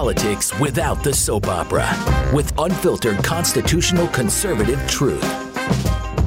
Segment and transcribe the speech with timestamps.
[0.00, 1.86] politics without the soap opera
[2.34, 5.20] with unfiltered constitutional conservative truth.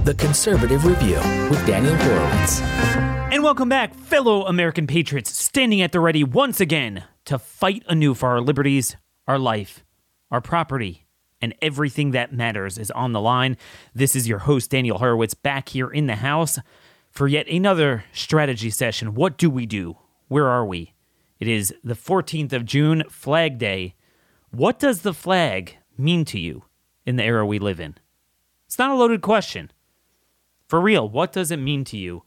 [0.05, 1.15] The Conservative Review
[1.49, 2.62] with Daniel Horowitz.
[3.33, 8.13] And welcome back, fellow American patriots, standing at the ready once again to fight anew
[8.13, 8.96] for our liberties,
[9.28, 9.83] our life,
[10.29, 11.08] our property,
[11.42, 13.58] and everything that matters is on the line.
[13.96, 16.59] This is your host, Daniel Horowitz, back here in the house
[17.09, 19.16] for yet another strategy session.
[19.16, 19.98] What do we do?
[20.27, 20.92] Where are we?
[21.44, 23.95] It is the 14th of June, Flag Day.
[24.52, 26.63] What does the flag mean to you
[27.05, 27.95] in the era we live in?
[28.66, 29.70] It's not a loaded question.
[30.70, 32.23] For real, what does it mean to you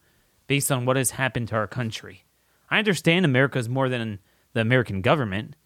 [0.46, 2.26] based on what has happened to our country?
[2.70, 4.18] I understand America is more than
[4.52, 5.56] the American government,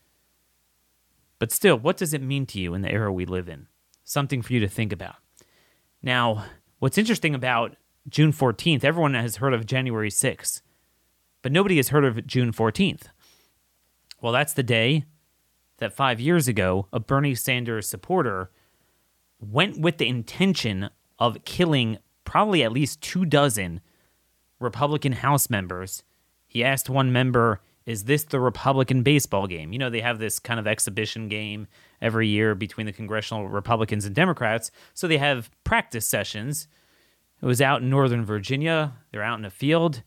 [1.41, 3.67] but still, what does it mean to you in the era we live in?
[4.05, 5.17] Something for you to think about.
[6.01, 6.45] Now,
[6.79, 7.75] what's interesting about
[8.09, 10.63] June 14th, everyone has heard of January 6th,
[11.43, 13.09] but nobody has heard of June 14th.
[14.21, 15.05] Well, that's the day
[15.79, 18.51] that five years ago, a Bernie Sanders supporter
[19.41, 23.81] went with the intention of killing probably at least two dozen
[24.59, 26.05] Republican House members.
[26.47, 29.73] He asked one member, Is this the Republican baseball game?
[29.73, 31.67] You know, they have this kind of exhibition game
[32.03, 34.71] every year between the congressional Republicans and Democrats.
[34.93, 36.69] So they have practice sessions.
[37.41, 38.93] It was out in Northern Virginia.
[39.11, 40.03] They're out in a field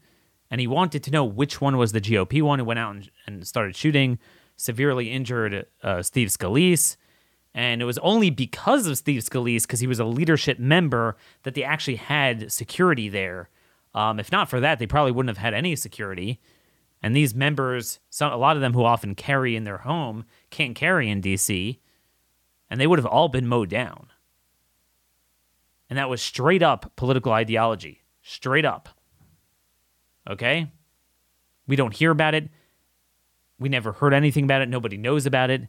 [0.51, 3.11] and he wanted to know which one was the GOP one who went out and,
[3.25, 4.19] and started shooting,
[4.55, 6.95] severely injured uh, Steve Scalise.
[7.55, 11.53] And it was only because of Steve Scalise, because he was a leadership member, that
[11.53, 13.49] they actually had security there.
[13.93, 16.39] Um, if not for that, they probably wouldn't have had any security.
[17.01, 20.75] And these members, some, a lot of them who often carry in their home, can't
[20.75, 21.79] carry in DC,
[22.69, 24.07] and they would have all been mowed down.
[25.89, 28.01] And that was straight up political ideology.
[28.23, 28.89] Straight up.
[30.29, 30.71] Okay?
[31.67, 32.49] We don't hear about it.
[33.59, 34.69] We never heard anything about it.
[34.69, 35.67] Nobody knows about it.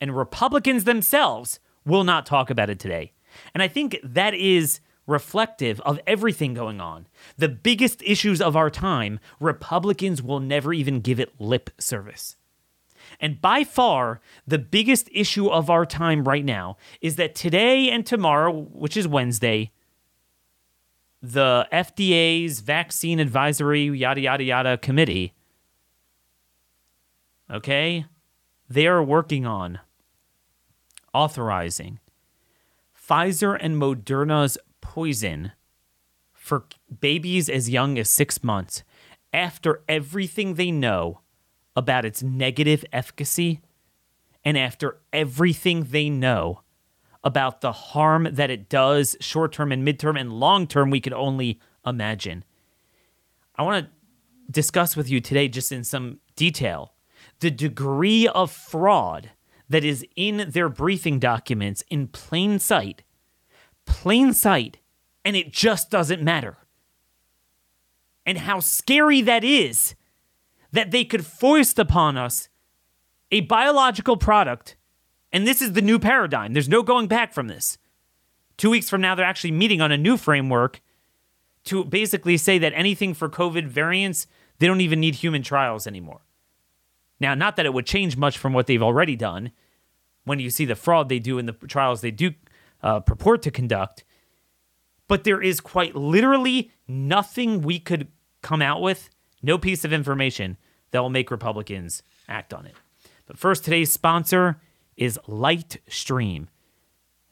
[0.00, 3.12] And Republicans themselves will not talk about it today.
[3.54, 7.06] And I think that is reflective of everything going on.
[7.36, 12.36] The biggest issues of our time, Republicans will never even give it lip service.
[13.18, 18.04] And by far, the biggest issue of our time right now is that today and
[18.04, 19.72] tomorrow, which is Wednesday,
[21.22, 25.32] the FDA's vaccine advisory yada yada yada committee
[27.50, 28.06] okay
[28.68, 29.80] they are working on
[31.12, 31.98] authorizing
[32.94, 35.52] Pfizer and Moderna's poison
[36.34, 36.66] for
[37.00, 38.84] babies as young as 6 months
[39.32, 41.20] after everything they know
[41.74, 43.60] about its negative efficacy
[44.44, 46.62] and after everything they know
[47.28, 51.12] about the harm that it does short term and midterm and long term, we could
[51.12, 52.42] only imagine.
[53.54, 53.92] I want to
[54.50, 56.94] discuss with you today, just in some detail,
[57.40, 59.30] the degree of fraud
[59.68, 63.02] that is in their briefing documents in plain sight.
[63.84, 64.78] Plain sight,
[65.22, 66.56] and it just doesn't matter.
[68.24, 69.94] And how scary that is
[70.72, 72.48] that they could foist upon us
[73.30, 74.77] a biological product
[75.32, 76.52] and this is the new paradigm.
[76.52, 77.78] There's no going back from this.
[78.56, 80.80] Two weeks from now, they're actually meeting on a new framework
[81.64, 84.26] to basically say that anything for COVID variants,
[84.58, 86.20] they don't even need human trials anymore.
[87.20, 89.52] Now, not that it would change much from what they've already done
[90.24, 92.32] when you see the fraud they do in the trials they do
[92.82, 94.04] uh, purport to conduct,
[95.08, 98.08] but there is quite literally nothing we could
[98.42, 99.10] come out with,
[99.42, 100.56] no piece of information
[100.90, 102.74] that will make Republicans act on it.
[103.26, 104.60] But first, today's sponsor
[104.98, 106.48] is Lightstream.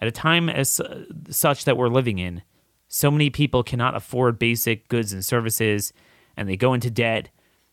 [0.00, 2.42] At a time as uh, such that we're living in,
[2.88, 5.92] so many people cannot afford basic goods and services,
[6.36, 7.30] and they go into debt,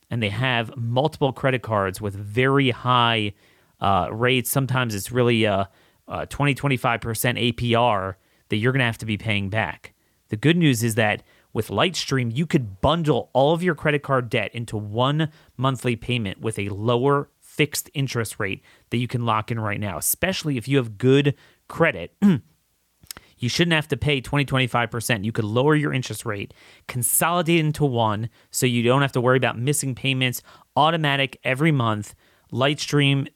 [0.10, 3.34] and they have multiple credit cards with very high
[3.80, 4.50] uh, rates.
[4.50, 5.70] Sometimes it's really a,
[6.08, 8.16] a 20, 25% APR
[8.50, 9.94] that you're going to have to be paying back.
[10.30, 14.30] The good news is that with Lightstream, you could bundle all of your credit card
[14.30, 19.52] debt into one monthly payment with a lower fixed interest rate that you can lock
[19.52, 21.36] in right now, especially if you have good
[21.68, 22.16] credit.
[23.38, 26.54] you shouldn't have to pay 20 25% you could lower your interest rate
[26.88, 30.42] consolidate into one so you don't have to worry about missing payments
[30.78, 32.16] automatic every month
[32.54, 33.28] lightstream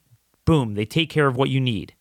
[0.48, 1.94] boom they take care of what you need.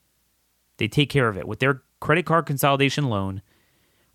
[0.78, 1.46] They take care of it.
[1.48, 3.42] With their credit card consolidation loan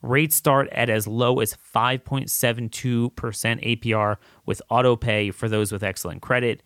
[0.01, 6.23] rates start at as low as 5.72% apr with auto pay for those with excellent
[6.23, 6.63] credit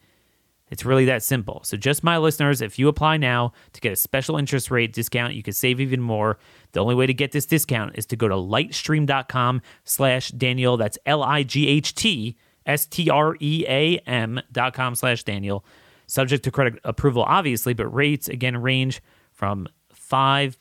[0.69, 1.61] it's really that simple.
[1.63, 5.35] So just my listeners, if you apply now to get a special interest rate discount,
[5.35, 6.37] you can save even more.
[6.71, 10.77] The only way to get this discount is to go to lightstream.com slash Daniel.
[10.77, 15.63] That's L-I-G-H-T S-T-R-E-A-M dot com slash Daniel
[16.07, 19.01] subject to credit approval, obviously, but rates again range
[19.31, 20.55] from 5.72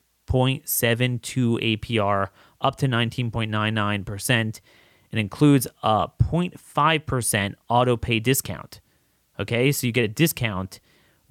[0.67, 2.29] APR
[2.61, 4.59] up to 19.99%.
[5.11, 8.81] It includes a 0.5% auto pay discount.
[9.39, 10.79] Okay, so you get a discount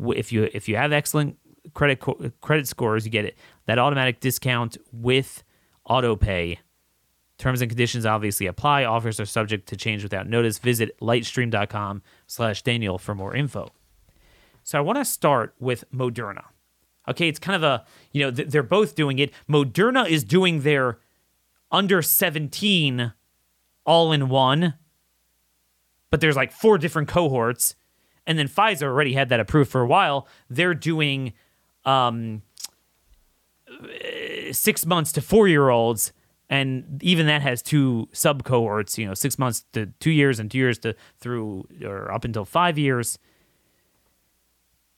[0.00, 1.36] if you if you have excellent
[1.72, 2.00] credit
[2.40, 5.42] credit scores, you get it that automatic discount with
[5.84, 6.60] auto pay.
[7.36, 8.84] Terms and conditions obviously apply.
[8.84, 10.58] Offers are subject to change without notice.
[10.58, 13.70] Visit lightstream.com slash Daniel for more info.
[14.62, 16.44] So I want to start with Moderna.
[17.08, 19.30] Okay, it's kind of a, you know, they're both doing it.
[19.48, 21.00] Moderna is doing their
[21.70, 23.12] under 17
[23.84, 24.74] all in one,
[26.10, 27.74] but there's like four different cohorts.
[28.26, 30.26] And then Pfizer already had that approved for a while.
[30.48, 31.34] They're doing
[31.84, 32.42] um,
[34.52, 36.12] six months to four year olds.
[36.50, 40.50] And even that has two sub cohorts, you know, six months to two years and
[40.50, 43.18] two years to through or up until five years.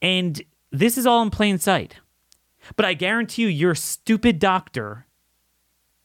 [0.02, 1.96] And this is all in plain sight.
[2.74, 5.06] But I guarantee you, your stupid doctor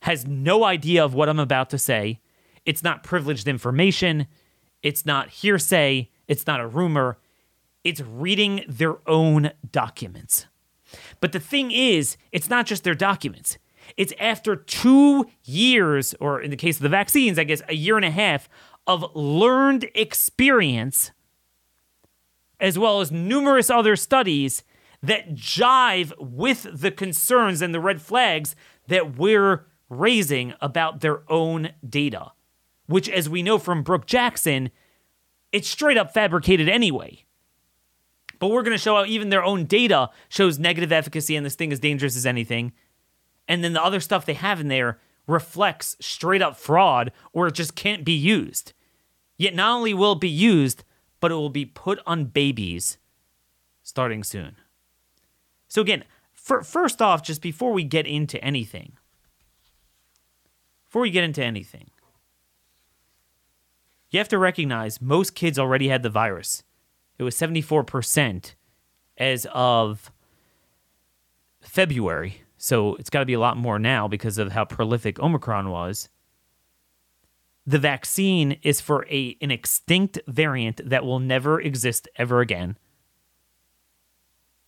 [0.04, 2.20] has no idea of what I'm about to say.
[2.66, 4.28] It's not privileged information.
[4.84, 6.10] It's not hearsay.
[6.32, 7.18] It's not a rumor.
[7.84, 10.48] It's reading their own documents.
[11.20, 13.58] But the thing is, it's not just their documents.
[13.98, 17.98] It's after two years, or in the case of the vaccines, I guess a year
[17.98, 18.48] and a half
[18.88, 21.12] of learned experience,
[22.62, 24.64] as well as numerous other studies
[25.04, 28.56] that jive with the concerns and the red flags
[28.88, 32.32] that we're raising about their own data,
[32.86, 34.72] which, as we know from Brook Jackson,
[35.52, 37.26] it's straight up fabricated anyway.
[38.40, 41.56] But we're going to show how even their own data shows negative efficacy and this
[41.56, 42.74] thing is dangerous as anything.
[43.48, 47.54] And then the other stuff they have in there reflects straight up fraud or it
[47.54, 48.74] just can't be used.
[49.38, 50.84] Yet not only will it be used,
[51.20, 52.98] but it will be put on babies
[53.84, 54.56] starting soon.
[55.68, 58.94] So, again, for, first off, just before we get into anything,
[60.86, 61.92] before we get into anything,
[64.12, 66.64] you have to recognize most kids already had the virus.
[67.18, 68.54] It was 74%
[69.18, 70.12] as of
[71.62, 72.44] February.
[72.58, 76.10] So it's got to be a lot more now because of how prolific Omicron was.
[77.66, 82.78] The vaccine is for a an extinct variant that will never exist ever again.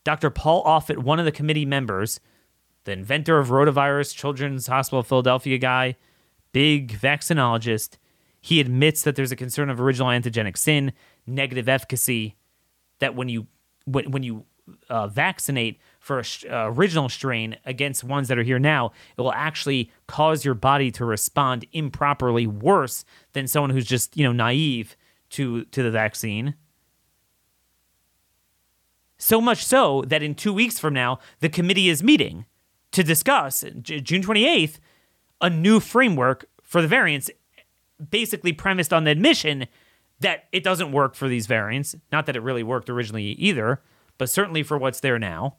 [0.03, 0.29] Dr.
[0.29, 2.19] Paul Offit, one of the committee members,
[2.83, 5.95] the inventor of rotavirus, Children's Hospital Philadelphia guy,
[6.51, 7.97] big vaccinologist,
[8.43, 10.91] he admits that there's a concern of original antigenic sin,
[11.25, 12.35] negative efficacy,
[12.99, 13.47] that when you
[13.85, 14.43] when when you
[14.89, 19.21] uh, vaccinate for a sh- uh, original strain against ones that are here now, it
[19.21, 24.33] will actually cause your body to respond improperly worse than someone who's just you know
[24.33, 24.97] naive
[25.29, 26.55] to to the vaccine.
[29.17, 32.45] So much so that in two weeks from now, the committee is meeting
[32.91, 34.79] to discuss J- June 28th
[35.39, 37.29] a new framework for the variants,
[38.09, 39.67] basically premised on the admission
[40.19, 41.95] that it doesn't work for these variants.
[42.11, 43.81] Not that it really worked originally either,
[44.17, 45.57] but certainly for what's there now.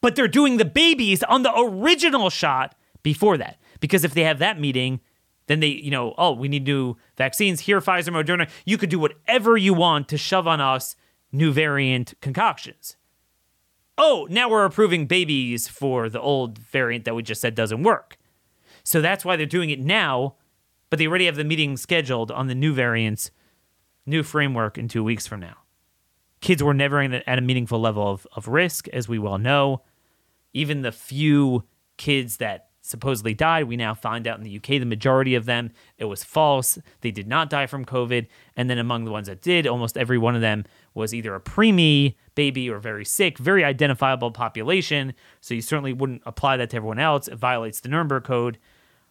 [0.00, 3.58] But they're doing the babies on the original shot before that.
[3.80, 5.00] Because if they have that meeting,
[5.46, 7.60] then they, you know, oh, we need new vaccines.
[7.60, 8.48] Here, Pfizer, Moderna.
[8.64, 10.96] You could do whatever you want to shove on us
[11.32, 12.96] new variant concoctions.
[13.98, 18.18] Oh, now we're approving babies for the old variant that we just said doesn't work.
[18.84, 20.36] So that's why they're doing it now
[20.90, 23.30] but they already have the meeting scheduled on the new variants,
[24.04, 25.56] new framework in two weeks from now.
[26.40, 29.82] Kids were never at a meaningful level of, of risk, as we well know.
[30.52, 31.64] Even the few
[31.96, 35.72] kids that supposedly died, we now find out in the UK the majority of them,
[35.98, 36.78] it was false.
[37.00, 38.26] They did not die from COVID.
[38.56, 40.64] And then among the ones that did, almost every one of them
[40.94, 45.14] was either a preemie baby or very sick, very identifiable population.
[45.40, 47.28] So you certainly wouldn't apply that to everyone else.
[47.28, 48.58] It violates the Nuremberg Code.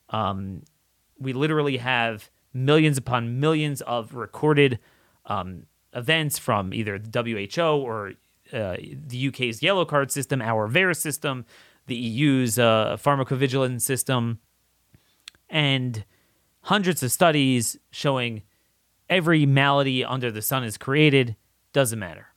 [0.10, 0.62] Um,
[1.20, 4.80] we literally have millions upon millions of recorded
[5.26, 7.22] um, events from either the
[7.56, 8.14] WHO or
[8.54, 11.46] uh, the UK's yellow card system, our VAERS system,
[11.88, 14.40] the EU's uh, pharmacovigilance system,
[15.50, 16.06] and
[16.62, 18.44] hundreds of studies showing
[19.10, 21.36] every malady under the sun is created.
[21.74, 22.28] Doesn't matter.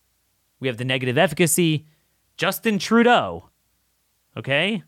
[0.61, 1.87] We have the negative efficacy.
[2.37, 3.51] Justin Trudeau,
[4.37, 4.83] okay?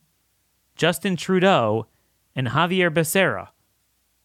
[0.76, 1.86] Justin Trudeau
[2.34, 3.48] and Javier Becerra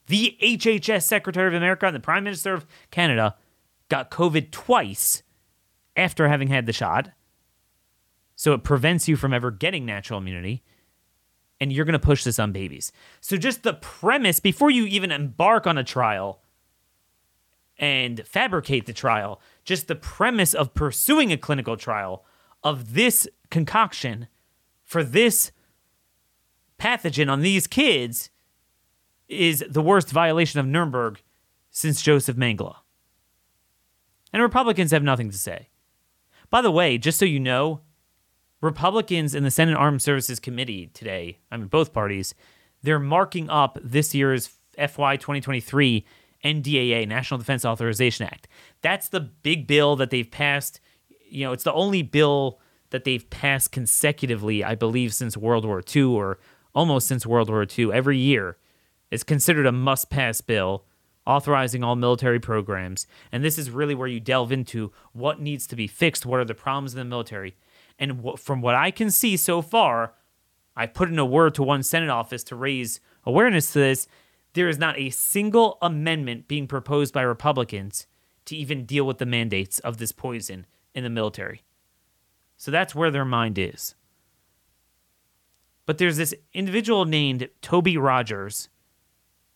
[0.07, 3.35] the HHS Secretary of America and the Prime Minister of Canada
[3.89, 5.24] got COVID twice
[5.95, 7.12] after having had the shot.
[8.35, 10.63] So it prevents you from ever getting natural immunity.
[11.62, 12.91] And you're going to push this on babies.
[13.21, 16.41] So, just the premise before you even embark on a trial,
[17.77, 19.41] and fabricate the trial.
[19.63, 22.25] Just the premise of pursuing a clinical trial
[22.63, 24.27] of this concoction
[24.83, 25.51] for this
[26.79, 28.29] pathogen on these kids
[29.27, 31.22] is the worst violation of Nuremberg
[31.72, 32.75] since Joseph Mengele.
[34.32, 35.70] And Republicans have nothing to say.
[36.50, 37.82] By the way, just so you know,
[38.62, 42.36] Republicans in the Senate Armed Services Committee today, I mean, both parties,
[42.84, 46.05] they're marking up this year's FY 2023
[46.44, 48.48] NDAA, National Defense Authorization Act.
[48.82, 50.79] That's the big bill that they've passed.
[51.27, 52.60] You know, it's the only bill
[52.91, 56.39] that they've passed consecutively, I believe, since World War II or
[56.74, 57.91] almost since World War II.
[57.91, 58.58] Every year
[59.12, 60.85] is considered a must pass bill
[61.25, 63.07] authorizing all military programs.
[63.31, 66.45] And this is really where you delve into what needs to be fixed, what are
[66.45, 67.55] the problems in the military.
[67.97, 70.13] And from what I can see so far,
[70.75, 74.07] I put in a word to one Senate office to raise awareness to this.
[74.53, 78.07] There is not a single amendment being proposed by Republicans
[78.45, 81.63] to even deal with the mandates of this poison in the military.
[82.57, 83.95] So that's where their mind is.
[85.85, 88.69] But there's this individual named Toby Rogers.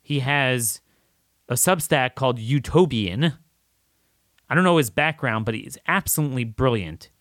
[0.10, 0.82] He has
[1.50, 3.38] a Substack called uTobian.
[4.50, 7.12] I don't know his background, but he's absolutely brilliant.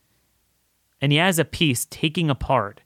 [0.98, 2.80] And he has a piece taking apart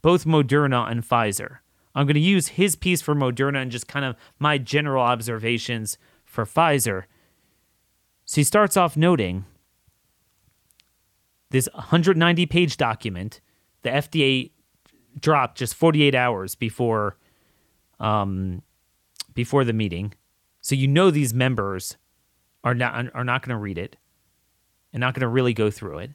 [0.00, 1.58] both Moderna and Pfizer.
[1.92, 5.98] I'm going to use his piece for Moderna and just kind of my general observations
[6.24, 7.06] for Pfizer.
[8.26, 9.44] So he starts off noting
[11.50, 13.40] this 190 page document
[13.82, 14.52] the FDA
[15.18, 17.16] dropped just 48 hours before
[18.00, 18.62] um,
[19.34, 20.14] before the meeting.
[20.60, 21.96] So you know these members
[22.64, 23.96] are not are not going to read it
[24.92, 26.10] and not going to really go through it.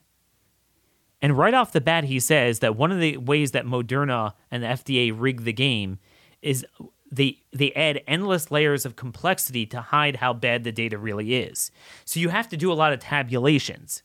[1.22, 4.62] And right off the bat, he says that one of the ways that Moderna and
[4.62, 5.98] the FDA rig the game
[6.42, 6.64] is
[7.10, 11.70] they they add endless layers of complexity to hide how bad the data really is.
[12.04, 14.02] So you have to do a lot of tabulations.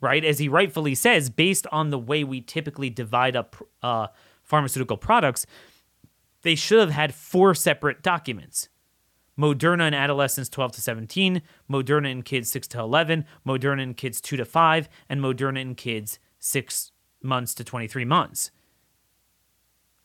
[0.00, 4.06] Right, as he rightfully says, based on the way we typically divide up uh,
[4.44, 5.44] pharmaceutical products,
[6.42, 8.68] they should have had four separate documents.
[9.38, 14.20] Moderna in adolescents 12 to 17, Moderna in kids 6 to 11, Moderna in kids
[14.20, 16.92] 2 to 5, and Moderna in kids 6
[17.22, 18.50] months to 23 months.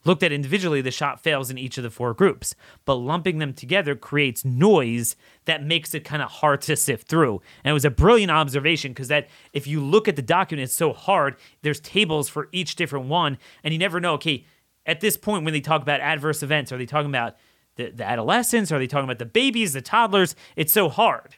[0.05, 3.53] Looked at individually, the shot fails in each of the four groups, but lumping them
[3.53, 7.41] together creates noise that makes it kind of hard to sift through.
[7.63, 10.75] And it was a brilliant observation because that if you look at the document, it's
[10.75, 11.37] so hard.
[11.61, 14.13] There's tables for each different one, and you never know.
[14.13, 14.45] Okay,
[14.85, 17.35] at this point when they talk about adverse events, are they talking about
[17.75, 18.71] the, the adolescents?
[18.71, 20.35] Are they talking about the babies, the toddlers?
[20.55, 21.35] It's so hard.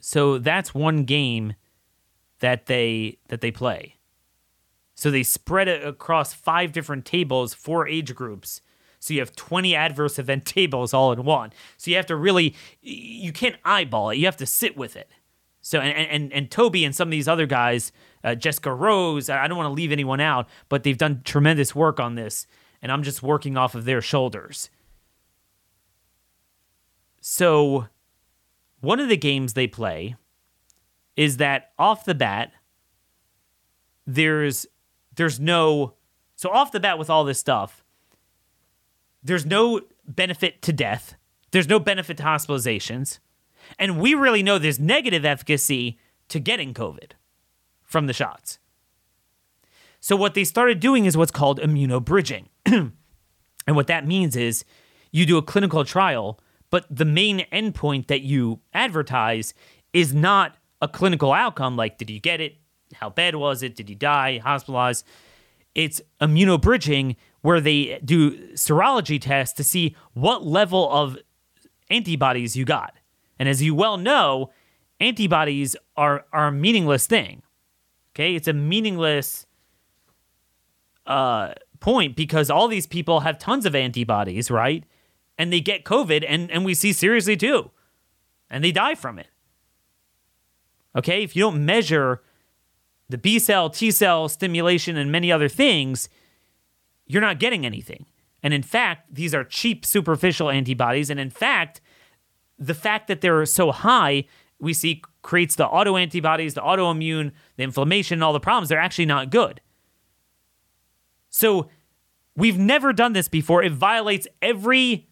[0.00, 1.54] So that's one game
[2.40, 3.96] that they that they play.
[4.94, 8.62] So they spread it across five different tables, four age groups.
[8.98, 11.52] So you have 20 adverse event tables all in one.
[11.76, 14.16] So you have to really you can't eyeball it.
[14.16, 15.10] You have to sit with it.
[15.60, 17.90] So and and and Toby and some of these other guys
[18.26, 19.30] uh, Jessica Rose.
[19.30, 22.46] I don't want to leave anyone out, but they've done tremendous work on this,
[22.82, 24.68] and I'm just working off of their shoulders.
[27.20, 27.86] So,
[28.80, 30.16] one of the games they play
[31.16, 32.52] is that off the bat,
[34.06, 34.66] there's
[35.14, 35.94] there's no
[36.34, 37.84] so off the bat with all this stuff,
[39.22, 41.14] there's no benefit to death.
[41.52, 43.20] There's no benefit to hospitalizations.
[43.78, 47.12] And we really know there's negative efficacy to getting COVID
[47.96, 48.58] from the shots.
[50.00, 52.44] So, what they started doing is what's called immunobridging.
[52.66, 52.92] and
[53.68, 54.66] what that means is
[55.12, 56.38] you do a clinical trial,
[56.68, 59.54] but the main endpoint that you advertise
[59.94, 62.58] is not a clinical outcome like did you get it?
[62.92, 63.74] How bad was it?
[63.74, 64.40] Did you die?
[64.44, 65.06] Hospitalized?
[65.74, 71.16] It's immunobridging where they do serology tests to see what level of
[71.88, 72.92] antibodies you got.
[73.38, 74.50] And as you well know,
[75.00, 77.42] antibodies are, are a meaningless thing.
[78.16, 79.46] Okay, it's a meaningless
[81.06, 84.84] uh, point because all these people have tons of antibodies, right?
[85.36, 87.70] And they get COVID, and, and we see seriously too,
[88.48, 89.26] and they die from it.
[90.96, 92.22] Okay, if you don't measure
[93.10, 96.08] the B cell, T cell stimulation, and many other things,
[97.06, 98.06] you're not getting anything.
[98.42, 101.10] And in fact, these are cheap, superficial antibodies.
[101.10, 101.82] And in fact,
[102.58, 104.24] the fact that they're so high
[104.58, 108.68] we see creates the autoantibodies, the autoimmune, the inflammation, and all the problems.
[108.68, 109.60] They're actually not good.
[111.30, 111.68] So
[112.36, 113.62] we've never done this before.
[113.62, 115.08] It violates every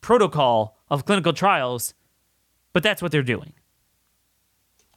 [0.00, 1.94] protocol of clinical trials,
[2.72, 3.52] but that's what they're doing.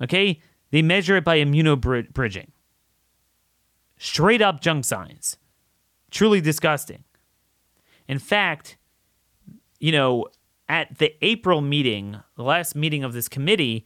[0.02, 0.42] Okay?
[0.72, 2.48] They measure it by immunobridging.
[4.00, 5.38] Straight up junk science.
[6.10, 7.04] Truly disgusting.
[8.08, 8.78] In fact,
[9.80, 10.26] you know,
[10.68, 13.86] at the April meeting, the last meeting of this committee,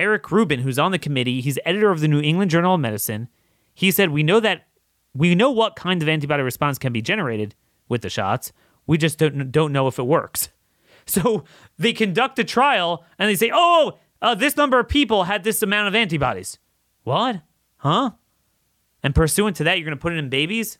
[0.00, 3.28] Eric Rubin, who's on the committee, he's editor of the New England Journal of Medicine.
[3.74, 4.66] He said, We know that
[5.14, 7.54] we know what kind of antibody response can be generated
[7.88, 8.52] with the shots.
[8.86, 10.48] We just don't, don't know if it works.
[11.06, 11.42] So
[11.76, 15.60] they conduct a trial and they say, oh, uh, this number of people had this
[15.60, 16.58] amount of antibodies.
[17.02, 17.40] What?
[17.78, 18.12] Huh?
[19.02, 20.78] And pursuant to that, you're going to put it in babies?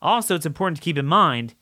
[0.00, 1.54] Also, it's important to keep in mind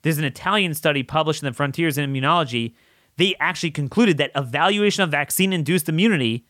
[0.00, 2.74] there's an Italian study published in the Frontiers in Immunology.
[3.16, 6.46] They actually concluded that evaluation of vaccine induced immunity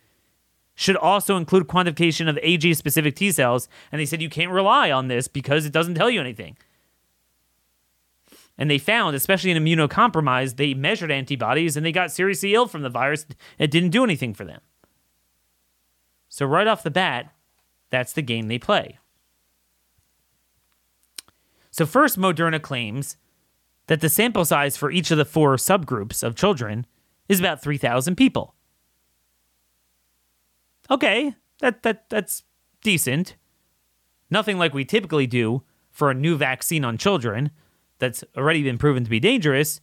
[0.74, 3.68] should also include quantification of ag specific T cells.
[3.90, 6.56] And they said you can't rely on this because it doesn't tell you anything.
[8.58, 12.82] And they found, especially in immunocompromised, they measured antibodies and they got seriously ill from
[12.82, 13.26] the virus.
[13.58, 14.60] It didn't do anything for them.
[16.28, 17.34] So, right off the bat,
[17.90, 18.98] that's the game they play.
[21.70, 23.16] So, first, Moderna claims
[23.92, 26.86] that the sample size for each of the four subgroups of children
[27.28, 28.54] is about 3,000 people.
[30.90, 32.42] Okay, that, that, that's
[32.82, 33.36] decent.
[34.30, 37.50] Nothing like we typically do for a new vaccine on children
[37.98, 39.82] that's already been proven to be dangerous.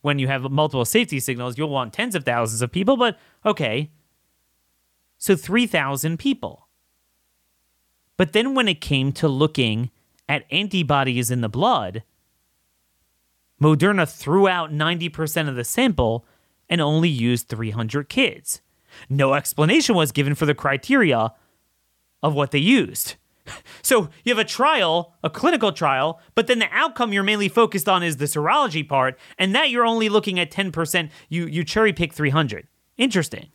[0.00, 3.92] When you have multiple safety signals, you'll want tens of thousands of people, but okay.
[5.18, 6.66] So 3,000 people.
[8.16, 9.92] But then when it came to looking
[10.28, 12.02] at antibodies in the blood,
[13.60, 16.26] Moderna threw out 90% of the sample
[16.68, 18.60] and only used 300 kids.
[19.08, 21.32] No explanation was given for the criteria
[22.22, 23.16] of what they used.
[23.80, 27.88] So you have a trial, a clinical trial, but then the outcome you're mainly focused
[27.88, 31.10] on is the serology part, and that you're only looking at 10%.
[31.28, 32.66] You you cherry pick 300.
[32.96, 33.52] Interesting.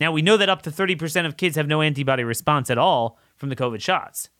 [0.00, 3.18] Now we know that up to 30% of kids have no antibody response at all
[3.36, 4.30] from the COVID shots.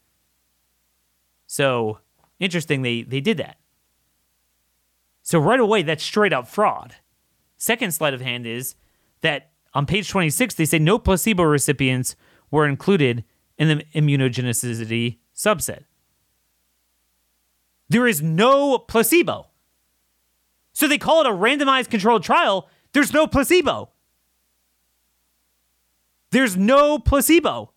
[1.47, 1.99] So
[2.39, 3.59] interesting they they did that.
[5.23, 6.97] So right away that's straight up fraud.
[7.57, 8.75] Second sleight of hand is
[9.21, 12.17] that on page 26 they say no placebo recipients
[12.51, 13.25] were included
[13.59, 15.85] in the immunogenicity subset.
[17.89, 19.49] There is no placebo.
[20.73, 22.69] So they call it a randomized controlled trial.
[22.93, 23.91] There's no placebo.
[26.31, 27.73] There's no placebo.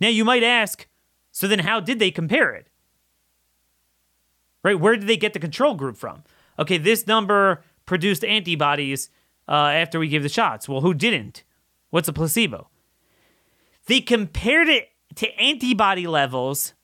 [0.00, 0.86] Now you might ask,
[1.30, 2.69] so then how did they compare it?
[4.62, 4.78] Right?
[4.78, 6.22] Where did they get the control group from?
[6.58, 9.08] Okay, this number produced antibodies
[9.48, 10.68] uh, after we gave the shots.
[10.68, 11.44] Well, who didn't?
[11.90, 12.68] What's a placebo?
[13.86, 16.74] They compared it to antibody levels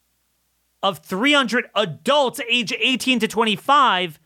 [0.82, 4.18] of 300 adults age 18 to 25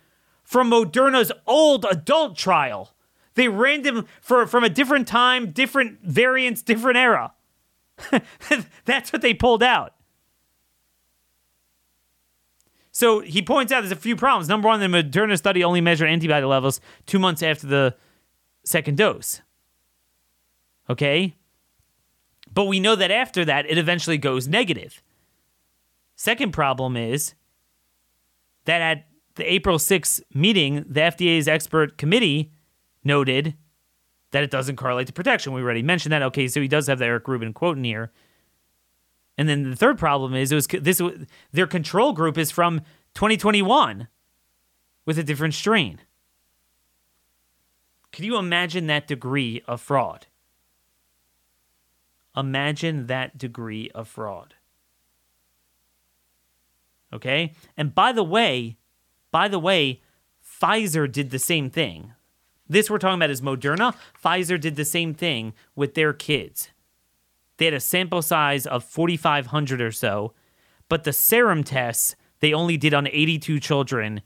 [0.42, 2.94] from Moderna's old adult trial.
[3.34, 7.32] They ran them for, from a different time, different variants, different era.
[8.84, 9.94] That's what they pulled out.
[13.00, 14.46] So he points out there's a few problems.
[14.46, 17.96] Number one, the Moderna study only measured antibody levels two months after the
[18.62, 19.40] second dose.
[20.90, 21.34] Okay?
[22.52, 25.02] But we know that after that, it eventually goes negative.
[26.14, 27.32] Second problem is
[28.66, 32.52] that at the April 6th meeting, the FDA's expert committee
[33.02, 33.54] noted
[34.32, 35.54] that it doesn't correlate to protection.
[35.54, 36.20] We already mentioned that.
[36.24, 38.12] Okay, so he does have the Eric Rubin quote in here.
[39.40, 41.00] And then the third problem is it was this
[41.50, 42.80] their control group is from
[43.14, 44.06] 2021
[45.06, 46.00] with a different strain.
[48.12, 50.26] Can you imagine that degree of fraud?
[52.36, 54.56] Imagine that degree of fraud.
[57.10, 57.54] Okay?
[57.78, 58.76] And by the way,
[59.30, 60.02] by the way,
[60.44, 62.12] Pfizer did the same thing.
[62.68, 63.94] This we're talking about is Moderna.
[64.22, 66.68] Pfizer did the same thing with their kids.
[67.60, 70.32] They had a sample size of 4,500 or so,
[70.88, 74.22] but the serum tests they only did on 82 children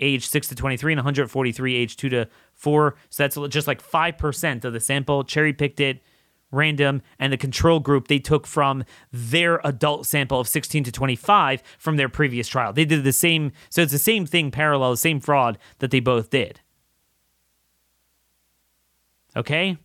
[0.00, 2.96] age 6 to 23 and 143 age 2 to 4.
[3.08, 5.22] So that's just like 5% of the sample.
[5.22, 6.02] Cherry picked it,
[6.50, 11.62] random, and the control group they took from their adult sample of 16 to 25
[11.78, 12.72] from their previous trial.
[12.72, 16.00] They did the same, so it's the same thing, parallel, the same fraud that they
[16.00, 16.58] both did.
[19.36, 19.78] Okay?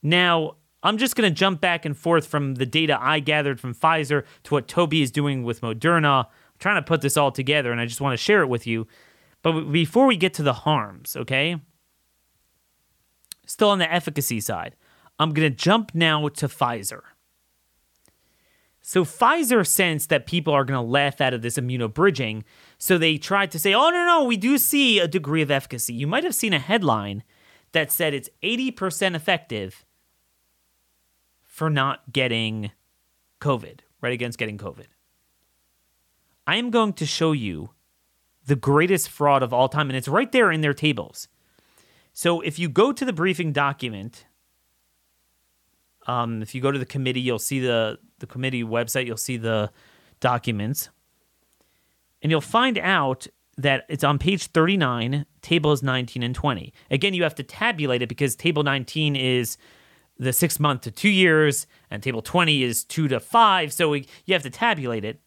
[0.00, 3.74] Now, I'm just going to jump back and forth from the data I gathered from
[3.74, 6.24] Pfizer to what Toby is doing with Moderna.
[6.24, 8.66] I'm trying to put this all together, and I just want to share it with
[8.66, 8.86] you.
[9.42, 11.56] But before we get to the harms, okay?
[13.46, 14.76] Still on the efficacy side,
[15.18, 17.02] I'm going to jump now to Pfizer.
[18.80, 22.42] So Pfizer sensed that people are going to laugh out of this immunobridging,
[22.78, 25.92] so they tried to say, "Oh no, no, we do see a degree of efficacy."
[25.92, 27.22] You might have seen a headline
[27.72, 29.84] that said it's 80% effective
[31.60, 32.70] for not getting
[33.38, 34.86] COVID, right against getting COVID.
[36.46, 37.72] I am going to show you
[38.46, 41.28] the greatest fraud of all time, and it's right there in their tables.
[42.14, 44.24] So if you go to the briefing document,
[46.06, 49.04] um, if you go to the committee, you'll see the the committee website.
[49.04, 49.70] You'll see the
[50.18, 50.88] documents,
[52.22, 53.26] and you'll find out
[53.58, 56.72] that it's on page 39, tables 19 and 20.
[56.90, 59.58] Again, you have to tabulate it because table 19 is
[60.20, 63.72] the six month to two years, and table 20 is two to five.
[63.72, 65.18] So we, you have to tabulate it.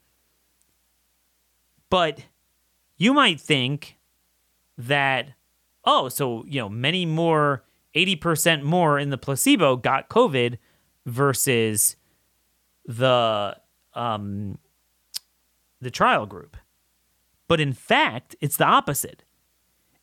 [1.89, 2.19] But
[2.95, 3.97] you might think
[4.77, 5.29] that,
[5.84, 7.63] oh, so, you know, many more,
[7.95, 10.58] 80% more in the placebo got COVID
[11.08, 11.95] versus
[12.86, 13.58] the
[13.93, 14.58] um,
[15.82, 16.58] the trial group.
[17.47, 19.23] But in fact, it's the opposite.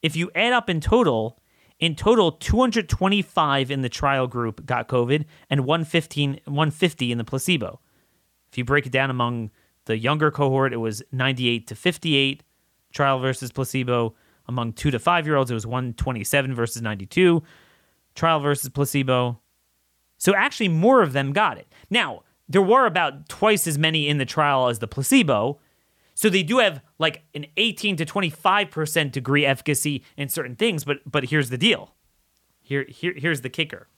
[0.03, 1.40] If you add up in total,
[1.81, 7.81] in total, 225 in the trial group got COVID and 115, 150 in the placebo.
[8.53, 9.51] If you break it down among
[9.87, 12.43] the younger cohort, it was 98 to 58
[12.93, 14.15] trial versus placebo.
[14.47, 17.43] Among two to five year olds, it was 127 versus 92
[18.15, 19.41] trial versus placebo.
[20.19, 21.67] So actually, more of them got it.
[21.89, 25.61] Now, there were about twice as many in the trial as the placebo.
[26.21, 30.99] So they do have like an 18 to 25% degree efficacy in certain things, but
[31.11, 31.95] but here's the deal.
[32.61, 33.89] Here, here here's the kicker.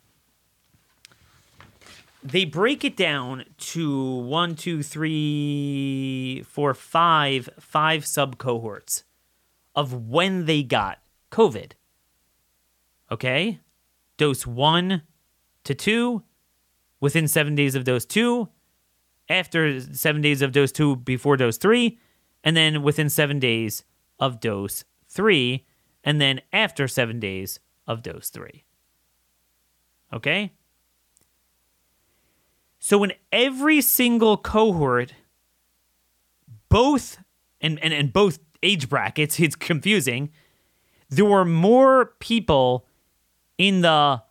[2.22, 9.02] They break it down to one, two, three, four, five, five sub cohorts
[9.74, 11.00] of when they got
[11.32, 11.72] COVID.
[13.10, 13.58] Okay?
[14.16, 15.02] Dose one
[15.64, 16.22] to two,
[17.00, 18.48] within seven days of dose two,
[19.28, 21.98] after seven days of dose two, before dose three,
[22.44, 23.84] and then within seven days
[24.18, 25.66] of dose three,
[26.04, 28.64] and then after seven days of dose three.
[30.12, 30.52] Okay?
[32.78, 35.14] So in every single cohort,
[36.68, 37.18] both
[37.60, 40.30] and, and, and both age brackets, it's confusing.
[41.08, 42.86] There were more people
[43.58, 44.22] in the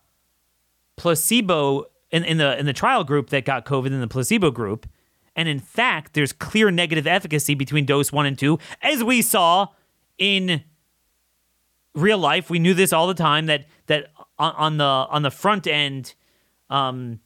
[0.96, 4.86] placebo in, in the in the trial group that got COVID than the placebo group.
[5.34, 9.68] And in fact, there's clear negative efficacy between dose one and two, as we saw
[10.18, 10.62] in
[11.94, 12.50] real life.
[12.50, 16.14] We knew this all the time that that on, the on the front end,
[16.68, 17.20] um,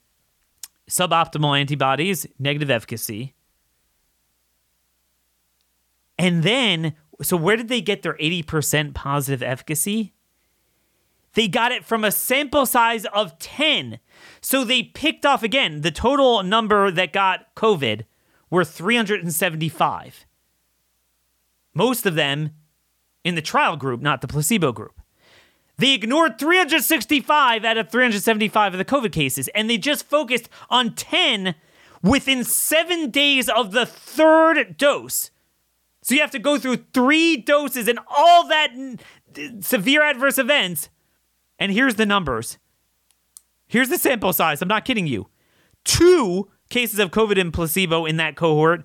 [0.88, 3.34] suboptimal antibodies, negative efficacy.
[6.18, 10.14] And then, so where did they get their 80% positive efficacy?
[11.34, 13.98] They got it from a sample size of 10.
[14.40, 18.04] So they picked off again the total number that got COVID
[18.50, 20.26] were 375.
[21.74, 22.50] Most of them
[23.24, 25.00] in the trial group, not the placebo group.
[25.78, 30.94] They ignored 365 out of 375 of the COVID cases, and they just focused on
[30.94, 31.54] 10
[32.02, 35.30] within seven days of the third dose.
[36.02, 38.70] So you have to go through three doses and all that
[39.60, 40.88] severe adverse events
[41.58, 42.58] and here's the numbers.
[43.66, 44.62] Here's the sample size.
[44.62, 45.28] I'm not kidding you.
[45.84, 48.84] Two cases of COVID and placebo in that cohort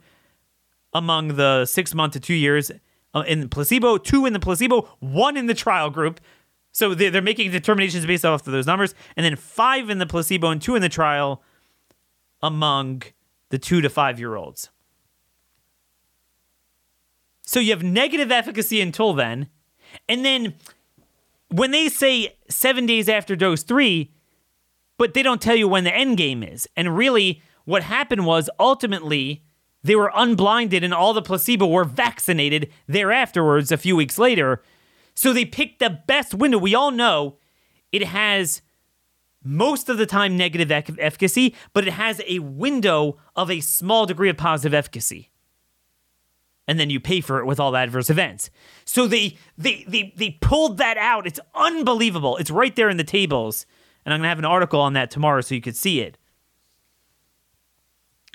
[0.94, 2.72] among the six month to two years
[3.14, 6.20] uh, in placebo, two in the placebo, one in the trial group.
[6.72, 10.06] So they're, they're making determinations based off of those numbers, and then five in the
[10.06, 11.44] placebo and two in the trial
[12.42, 13.04] among
[13.50, 14.70] the two to five year olds.
[17.42, 19.50] So you have negative efficacy until then,
[20.08, 20.56] and then
[21.50, 24.12] when they say seven days after dose three,
[25.02, 26.68] but they don't tell you when the end game is.
[26.78, 29.44] And really, what happened was ultimately
[29.82, 34.62] they were unblinded and all the placebo were vaccinated thereafterwards a few weeks later.
[35.16, 36.60] So they picked the best window.
[36.60, 37.38] We all know
[37.92, 38.62] it has
[39.44, 44.30] most of the time negative efficacy, but it has a window of a small degree
[44.30, 45.32] of positive efficacy
[46.68, 48.52] and then you pay for it with all the adverse events.
[48.86, 51.26] So they they they they pulled that out.
[51.26, 52.38] It's unbelievable.
[52.38, 53.66] It's right there in the tables.
[54.06, 56.18] And I'm going to have an article on that tomorrow so you could see it.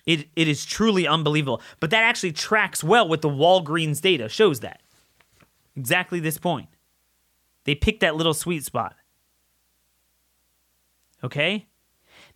[0.04, 1.60] It it is truly unbelievable.
[1.80, 4.28] But that actually tracks well with the Walgreens data.
[4.28, 4.80] Shows that.
[5.74, 6.68] Exactly this point.
[7.64, 8.94] They picked that little sweet spot.
[11.24, 11.66] Okay?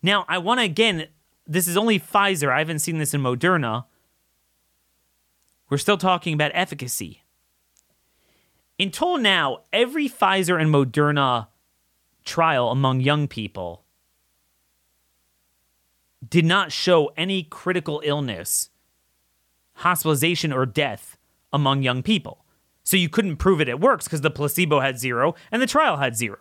[0.02, 1.06] Now, I want to again,
[1.46, 2.50] this is only Pfizer.
[2.50, 3.84] I haven't seen this in Moderna
[5.70, 7.22] we're still talking about efficacy.
[8.78, 11.46] Until now, every Pfizer and Moderna
[12.30, 13.84] trial among young people
[16.26, 18.70] did not show any critical illness,
[19.74, 21.16] hospitalization, or death
[21.52, 22.44] among young people.
[22.84, 25.96] So you couldn't prove it it works because the placebo had zero and the trial
[25.96, 26.38] had zero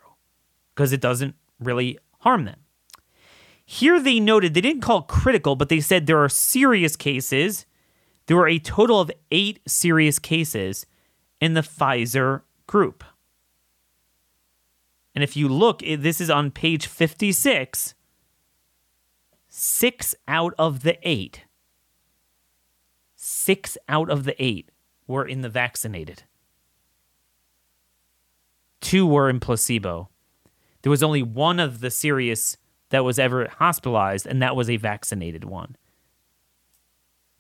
[0.74, 2.60] because it doesn't really harm them.
[3.66, 7.66] Here they noted they didn't call critical, but they said there are serious cases
[8.30, 10.86] there were a total of eight serious cases
[11.42, 13.04] in the Pfizer group.
[15.20, 17.94] And if you look, this is on page 56.
[19.50, 21.44] Six out of the eight,
[23.18, 24.72] six out of the eight
[25.08, 26.24] were in the vaccinated.
[28.80, 30.08] Two were in placebo.
[30.84, 32.56] There was only one of the serious
[32.88, 35.76] that was ever hospitalized, and that was a vaccinated one.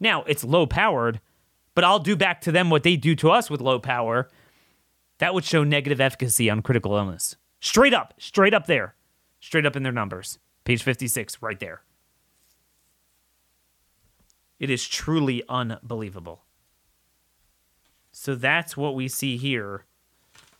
[0.01, 1.21] Now, it's low powered,
[1.75, 4.27] but I'll do back to them what they do to us with low power.
[5.19, 7.37] That would show negative efficacy on critical illness.
[7.59, 8.95] Straight up, straight up there,
[9.39, 10.39] straight up in their numbers.
[10.63, 11.81] Page 56, right there.
[14.59, 16.43] It is truly unbelievable.
[18.11, 19.85] So that's what we see here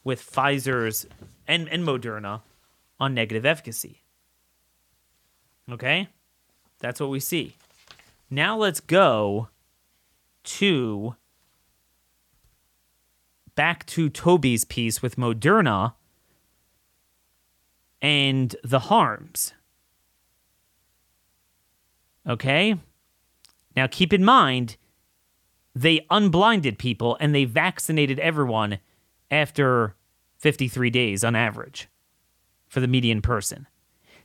[0.04, 1.06] with Pfizer's
[1.48, 2.42] and, and Moderna
[3.00, 4.02] on negative efficacy.
[5.70, 6.08] Okay?
[6.80, 7.56] That's what we see.
[8.30, 9.50] Now let's go
[10.44, 11.16] to
[13.56, 15.94] back to Toby's piece with Moderna
[18.02, 19.54] and the harms.
[22.28, 22.76] Okay?
[23.76, 24.78] Now keep in mind,
[25.76, 28.80] they unblinded people and they vaccinated everyone
[29.32, 29.96] after
[30.38, 31.88] 53 days on average
[32.68, 33.68] for the median person.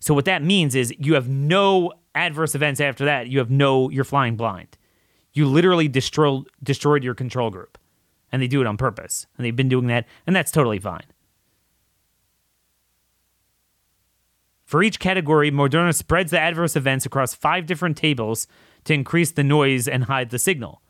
[0.00, 3.28] So what that means is you have no adverse events after that.
[3.28, 4.76] You have no you're flying blind.
[5.32, 7.78] You literally destroy, destroyed your control group.
[8.30, 9.26] And they do it on purpose.
[9.36, 11.04] And they've been doing that and that's totally fine.
[14.74, 18.48] For each category, Moderna spreads the adverse events across five different tables
[18.82, 20.82] to increase the noise and hide the signal.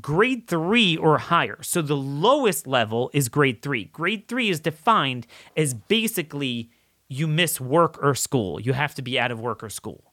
[0.00, 1.58] grade three or higher.
[1.62, 3.86] So the lowest level is grade three.
[3.86, 6.70] Grade three is defined as basically
[7.08, 8.60] you miss work or school.
[8.60, 10.12] You have to be out of work or school.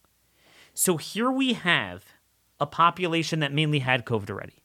[0.73, 2.05] So here we have
[2.59, 4.63] a population that mainly had COVID already.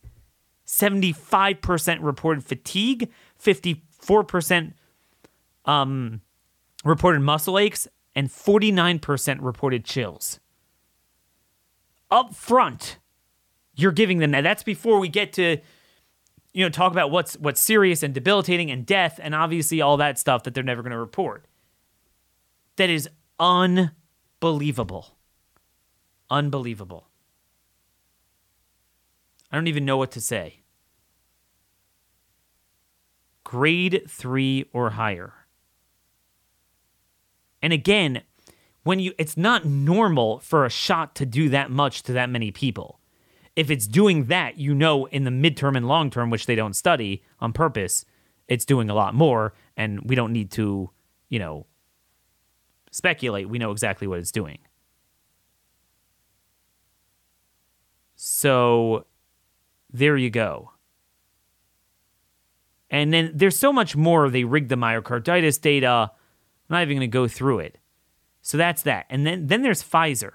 [0.65, 4.73] 75% reported fatigue, 54%
[5.65, 6.21] um,
[6.83, 10.39] reported muscle aches, and 49% reported chills.
[12.09, 12.97] Up front,
[13.75, 14.41] you're giving them that.
[14.41, 15.57] That's before we get to
[16.53, 20.17] you know talk about what's what's serious and debilitating and death and obviously all that
[20.17, 21.45] stuff that they're never going to report.
[22.77, 25.17] That is unbelievable.
[26.29, 27.09] Unbelievable.
[29.55, 30.63] I don't even know what to say.
[33.45, 35.31] Grade 3 or higher.
[37.61, 38.23] And again,
[38.83, 42.51] when you it's not normal for a shot to do that much to that many
[42.51, 42.99] people.
[43.55, 46.75] If it's doing that, you know in the midterm and long term, which they don't
[46.75, 48.03] study on purpose,
[48.49, 50.89] it's doing a lot more and we don't need to,
[51.29, 51.65] you know,
[52.91, 53.47] speculate.
[53.47, 54.59] We know exactly what it's doing.
[58.17, 59.05] So
[59.97, 60.71] there you go.
[62.89, 64.29] And then there's so much more.
[64.29, 66.11] They rigged the myocarditis data.
[66.11, 67.77] I'm not even going to go through it.
[68.41, 69.05] So that's that.
[69.09, 70.31] And then, then there's Pfizer.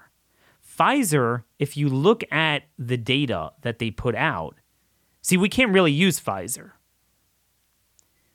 [0.67, 4.57] Pfizer, if you look at the data that they put out,
[5.21, 6.71] see, we can't really use Pfizer.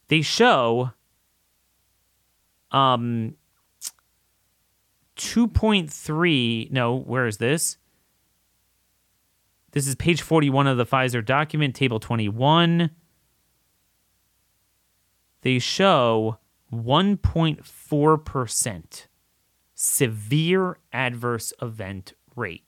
[0.09, 0.93] They show
[2.71, 3.35] um,
[5.17, 7.79] 2.3, no, where is this?
[9.77, 12.89] This is page 41 of the Pfizer document, table 21.
[15.43, 16.39] They show
[16.73, 19.07] 1.4%
[19.75, 22.65] severe adverse event rate.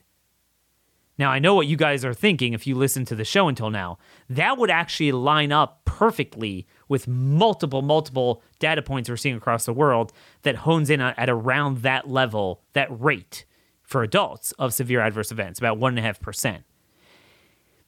[1.17, 3.71] Now, I know what you guys are thinking if you listen to the show until
[3.71, 3.97] now.
[4.29, 9.73] That would actually line up perfectly with multiple, multiple data points we're seeing across the
[9.73, 13.47] world that hones in at around that level, that rate
[13.81, 16.65] for adults of severe adverse events, about 1.5%.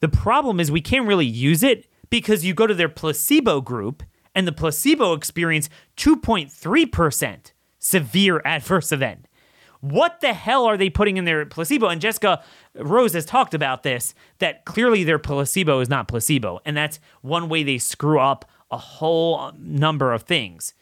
[0.01, 4.03] The problem is we can't really use it because you go to their placebo group
[4.35, 9.27] and the placebo experience 2.3% severe adverse event.
[9.79, 11.87] What the hell are they putting in their placebo?
[11.87, 12.43] And Jessica
[12.75, 16.59] Rose has talked about this that clearly their placebo is not placebo.
[16.65, 20.75] And that's one way they screw up a whole number of things.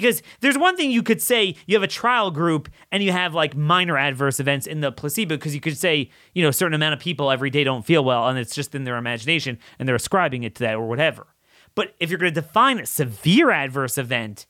[0.00, 3.32] Because there's one thing you could say you have a trial group and you have
[3.32, 6.74] like minor adverse events in the placebo because you could say, you know, a certain
[6.74, 9.88] amount of people every day don't feel well and it's just in their imagination and
[9.88, 11.28] they're ascribing it to that or whatever.
[11.76, 14.46] But if you're going to define a severe adverse event,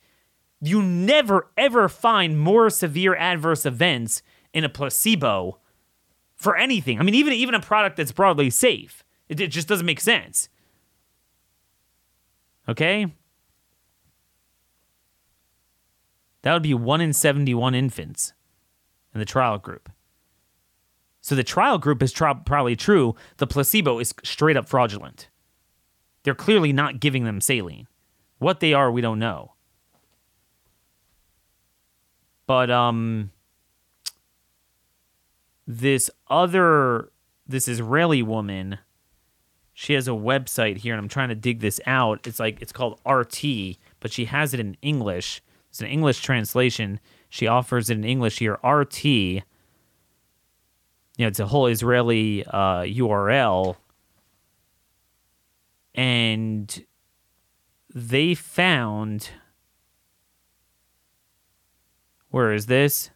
[0.62, 4.22] you never ever find more severe adverse events
[4.54, 5.58] in a placebo
[6.36, 6.98] for anything.
[6.98, 10.48] I mean, even even a product that's broadly safe, it, it just doesn't make sense.
[12.66, 13.12] Okay,
[16.44, 18.34] that would be one in seventy-one infants
[19.14, 19.88] in the trial group.
[21.22, 23.14] So the trial group is probably true.
[23.38, 25.30] The placebo is straight up fraudulent.
[26.22, 27.86] They're clearly not giving them saline.
[28.38, 29.52] What they are, we don't know.
[32.46, 33.30] But um
[35.66, 37.10] this other
[37.46, 38.80] this Israeli woman,
[39.72, 42.26] she has a website here and I'm trying to dig this out.
[42.26, 45.40] It's like it's called RT, but she has it in English.
[45.74, 47.00] It's an English translation.
[47.28, 48.60] She offers it in English here.
[48.62, 49.04] RT.
[49.04, 49.42] You
[51.18, 53.74] know, it's a whole Israeli uh, URL.
[55.92, 56.86] And
[57.92, 59.30] they found
[62.30, 63.10] where is this?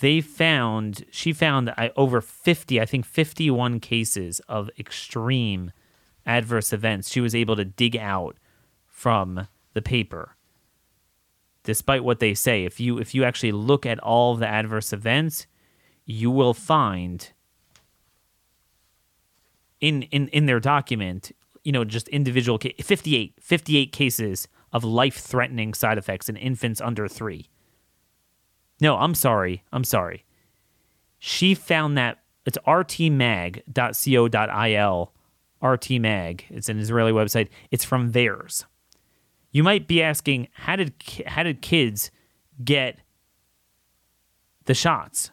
[0.00, 5.70] They found, she found uh, over 50, I think 51 cases of extreme
[6.26, 8.36] adverse events she was able to dig out
[8.88, 10.36] from the paper.
[11.64, 14.92] Despite what they say, if you if you actually look at all of the adverse
[14.92, 15.46] events,
[16.04, 17.32] you will find
[19.80, 21.30] in in in their document,
[21.62, 27.06] you know, just individual 58 58 cases of life threatening side effects in infants under
[27.06, 27.48] three.
[28.80, 29.62] No, I'm sorry.
[29.72, 30.24] I'm sorry.
[31.18, 33.62] She found that it's rtmag.co.il.
[35.62, 36.42] RTMag.
[36.50, 37.48] It's an Israeli website.
[37.70, 38.64] It's from VAERS.
[39.52, 40.94] You might be asking, how did
[41.26, 42.10] how did kids
[42.64, 42.98] get
[44.64, 45.30] the shots?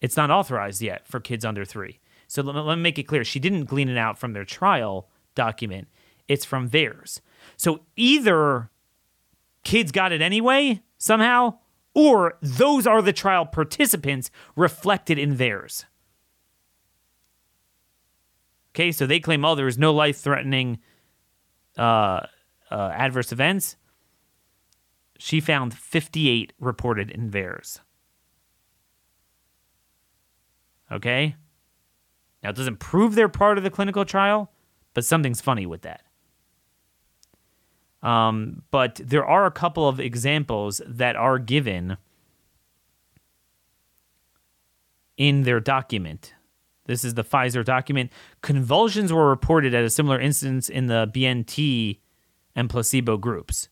[0.00, 1.98] It's not authorized yet for kids under three.
[2.28, 3.24] So let, let me make it clear.
[3.24, 5.88] She didn't glean it out from their trial document.
[6.28, 7.20] It's from VAERS.
[7.56, 8.70] So either
[9.64, 11.58] kids got it anyway, somehow,
[11.94, 15.86] or those are the trial participants reflected in VAERS.
[18.74, 20.78] Okay, so they claim, oh, there was no life threatening
[21.78, 22.26] uh,
[22.70, 23.76] uh, adverse events.
[25.18, 27.80] She found 58 reported in VAERS.
[30.92, 31.36] Okay?
[32.42, 34.50] Now, it doesn't prove they're part of the clinical trial,
[34.94, 36.02] but something's funny with that.
[38.02, 41.96] Um, but there are a couple of examples that are given
[45.16, 46.34] in their document.
[46.88, 48.10] This is the Pfizer document.
[48.40, 52.00] Convulsions were reported at a similar instance in the BNT
[52.56, 53.68] and placebo groups.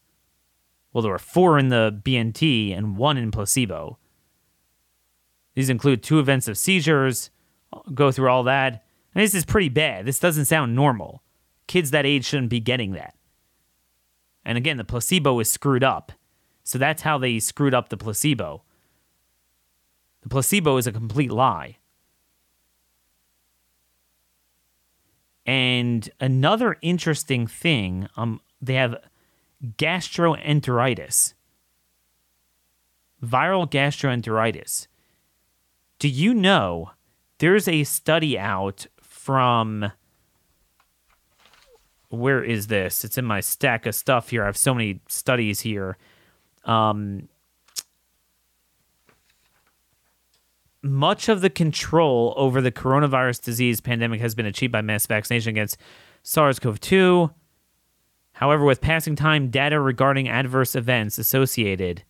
[0.92, 3.98] Well, there were four in the BNT and one in placebo.
[5.54, 7.30] These include two events of seizures.
[7.72, 8.84] I'll go through all that.
[9.14, 10.04] And this is pretty bad.
[10.04, 11.22] This doesn't sound normal.
[11.66, 13.14] Kids that age shouldn't be getting that.
[14.44, 16.12] And again, the placebo is screwed up.
[16.64, 18.62] So that's how they screwed up the placebo.
[20.22, 21.78] The placebo is a complete lie.
[25.46, 28.96] And another interesting thing, um, they have
[29.78, 31.34] gastroenteritis,
[33.24, 34.88] viral gastroenteritis.
[35.98, 36.90] Do you know
[37.38, 39.92] there's a study out from
[42.08, 43.04] where is this?
[43.04, 44.42] It's in my stack of stuff here.
[44.42, 45.96] I have so many studies here.
[46.64, 47.28] Um,
[50.88, 55.50] much of the control over the coronavirus disease pandemic has been achieved by mass vaccination
[55.50, 55.76] against
[56.22, 57.30] SARS CoV 2.
[58.32, 62.04] However, with passing time, data regarding adverse events associated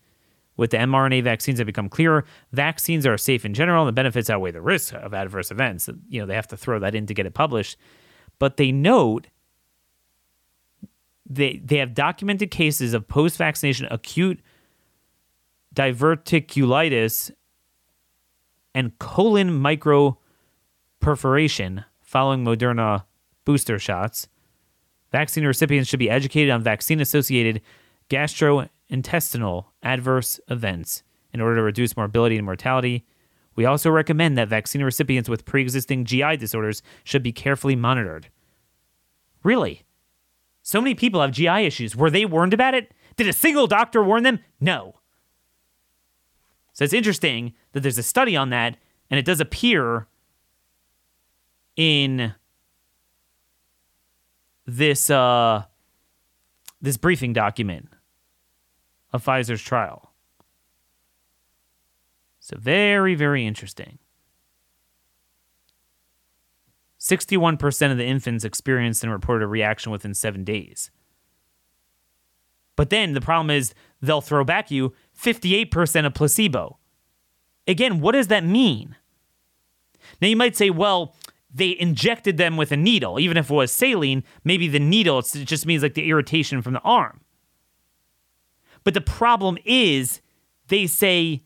[0.57, 2.25] With the mRNA vaccines have become clearer.
[2.53, 5.89] Vaccines are safe in general, and the benefits outweigh the risks of adverse events.
[6.09, 7.77] You know, they have to throw that in to get it published.
[8.39, 9.27] But they note
[11.29, 14.41] they they have documented cases of post-vaccination acute
[15.75, 17.33] diverticulitis
[18.77, 23.05] and colon microperforation following Moderna
[23.47, 24.29] booster shots.
[25.11, 27.63] Vaccine recipients should be educated on vaccine associated
[28.11, 31.03] gastrointestinal adverse events
[31.33, 33.07] in order to reduce morbidity and mortality.
[33.55, 38.29] We also recommend that vaccine recipients with pre existing GI disorders should be carefully monitored.
[39.43, 39.85] Really?
[40.61, 41.97] So many people have GI issues.
[41.97, 42.93] Were they warned about it?
[43.17, 44.41] Did a single doctor warn them?
[44.61, 44.97] No.
[46.77, 48.79] So it's interesting that there's a study on that,
[49.11, 50.07] and it does appear
[51.77, 52.33] in
[54.65, 55.63] this uh,
[56.81, 57.91] this briefing document
[59.13, 60.15] of Pfizer's trial.
[62.41, 63.99] So very, very interesting.
[66.99, 70.91] 61% of the infants experienced and reported a reaction within seven days.
[72.75, 76.79] But then the problem is they'll throw back you 58% of placebo.
[77.67, 78.97] Again, what does that mean?
[80.21, 81.15] Now you might say, well,
[81.53, 83.19] they injected them with a needle.
[83.19, 86.75] Even if it was saline, maybe the needle, it just means like the irritation from
[86.75, 87.21] the arm.
[88.85, 90.21] But the problem is
[90.69, 91.43] they say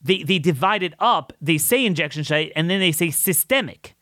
[0.00, 1.32] they, they divide it up.
[1.40, 3.94] They say injection site and then they say systemic.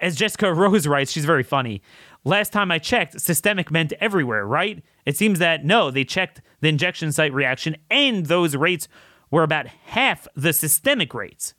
[0.00, 1.82] As Jessica Rose writes, she's very funny.
[2.28, 4.84] Last time I checked, systemic meant everywhere, right?
[5.06, 8.86] It seems that no, they checked the injection site reaction, and those rates
[9.30, 11.54] were about half the systemic rates.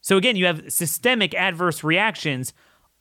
[0.00, 2.54] So again, you have systemic adverse reactions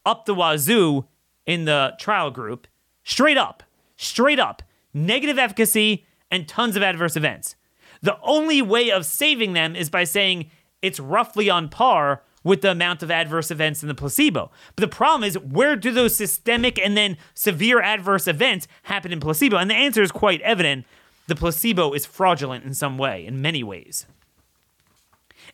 [0.06, 1.06] up the wazoo
[1.46, 2.68] in the trial group,
[3.06, 3.64] straight up,
[3.96, 4.62] straight up,
[4.94, 7.56] negative efficacy and tons of adverse events.
[8.02, 12.72] The only way of saving them is by saying it's roughly on par with the
[12.72, 14.50] amount of adverse events in the placebo.
[14.76, 19.20] But the problem is, where do those systemic and then severe adverse events happen in
[19.20, 19.58] placebo?
[19.58, 20.86] And the answer is quite evident.
[21.28, 24.06] The placebo is fraudulent in some way, in many ways.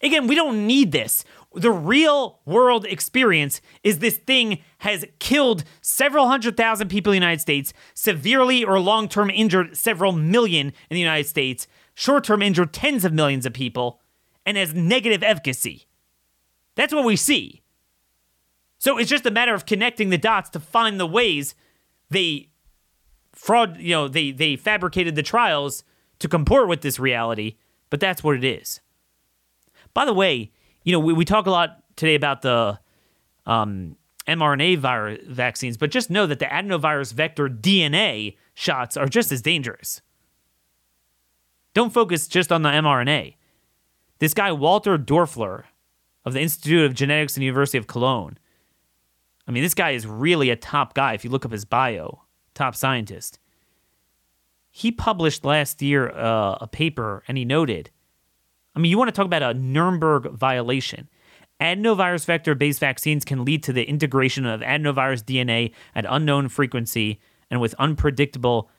[0.04, 1.26] Again, we don't need this.
[1.56, 7.26] The real world experience is this thing has killed several hundred thousand people in the
[7.26, 12.44] United States, severely or long term injured several million in the United States, short term
[12.44, 14.00] injured tens of millions of people,
[14.46, 15.88] and has negative efficacy.
[16.76, 17.62] That's what we see.
[18.80, 21.56] So it's just a matter of connecting the dots to find the ways
[22.10, 22.50] they
[23.34, 25.84] fraud, you know, they they fabricated the trials
[26.20, 27.56] to comport with this reality,
[27.90, 28.82] but that's what it is.
[29.94, 30.52] By the way,
[30.84, 32.80] you know, we, we talk a lot today about the
[33.46, 33.98] um,
[34.28, 39.42] mRNA virus vaccines, but just know that the adenovirus vector DNA shots are just as
[39.42, 40.02] dangerous.
[41.74, 43.36] Don't focus just on the mRNA.
[44.20, 45.64] This guy, Walter Doerfler,
[46.26, 48.38] of the Institute of Genetics and University of Cologne.
[49.48, 52.22] I mean, this guy is really a top guy if you look up his bio,
[52.54, 53.40] top scientist.
[54.72, 57.92] He published last year uh, a paper and he noted
[58.76, 61.10] I mean, you want to talk about a Nuremberg violation.
[61.62, 67.20] Adenovirus vector based vaccines can lead to the integration of adenovirus DNA at unknown frequency
[67.52, 68.70] and with unpredictable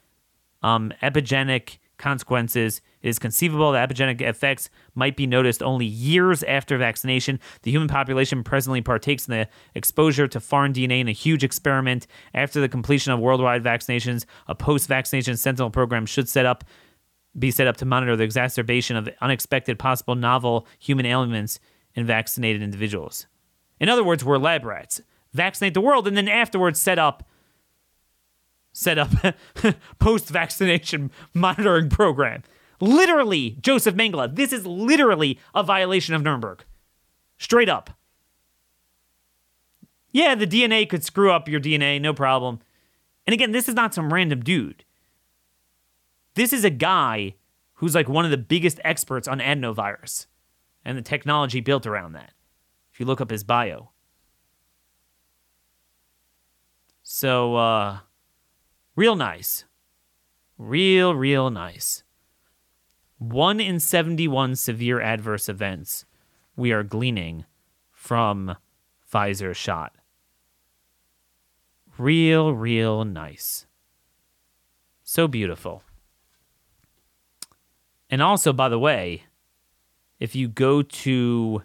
[0.62, 2.80] um, epigenetic consequences.
[3.02, 7.40] It is conceivable that epigenetic effects might be noticed only years after vaccination.
[7.62, 12.06] The human population presently partakes in the exposure to foreign DNA in a huge experiment.
[12.34, 16.64] After the completion of worldwide vaccinations, a post vaccination sentinel program should set up
[17.36, 21.58] be set up to monitor the exacerbation of unexpected possible novel human ailments
[21.94, 23.26] in vaccinated individuals.
[23.80, 25.00] In other words, we're lab rats.
[25.32, 27.28] Vaccinate the world and then afterwards set up
[28.74, 29.10] set up
[29.98, 32.42] post-vaccination monitoring program.
[32.80, 36.64] Literally, Joseph Mengele, this is literally a violation of Nuremberg.
[37.38, 37.90] Straight up.
[40.12, 42.60] Yeah, the DNA could screw up your DNA, no problem.
[43.26, 44.84] And again, this is not some random dude.
[46.34, 47.36] This is a guy
[47.74, 50.26] who's like one of the biggest experts on adenovirus
[50.84, 52.32] and the technology built around that.
[52.92, 53.90] If you look up his bio.
[57.02, 57.98] So, uh,
[58.96, 59.64] real nice.
[60.56, 62.02] Real, real nice.
[63.18, 66.04] One in 71 severe adverse events
[66.56, 67.44] we are gleaning
[67.90, 68.56] from
[69.12, 69.94] Pfizer shot.
[71.96, 73.66] Real, real nice.
[75.02, 75.82] So beautiful.
[78.10, 79.24] And also, by the way,
[80.20, 81.62] if you go to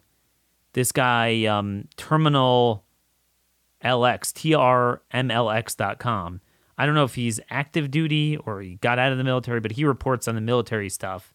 [0.74, 2.84] this guy, um, Terminal
[3.84, 6.42] LX, TRMLX.com,
[6.80, 9.74] I don't know if he's active duty or he got out of the military, but
[9.74, 11.34] he reports on the military stuff.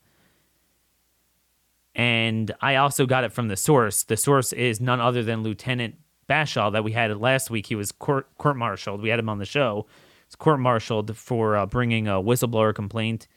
[1.95, 4.05] And I also got it from the source.
[4.05, 5.97] The source is none other than Lieutenant
[6.29, 7.67] Bashaw that we had last week.
[7.67, 9.03] He was court martialed.
[9.03, 9.85] We had him on the show.
[10.27, 13.29] He's court martialed for uh, bringing a whistleblower complaint.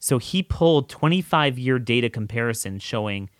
[0.00, 3.30] So he pulled 25 year data comparison showing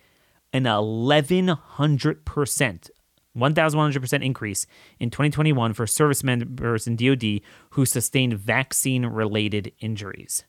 [0.53, 2.89] an 1100%,
[3.37, 4.65] 1100% increase
[4.99, 10.43] in 2021 for service members in DoD who sustained vaccine related injuries.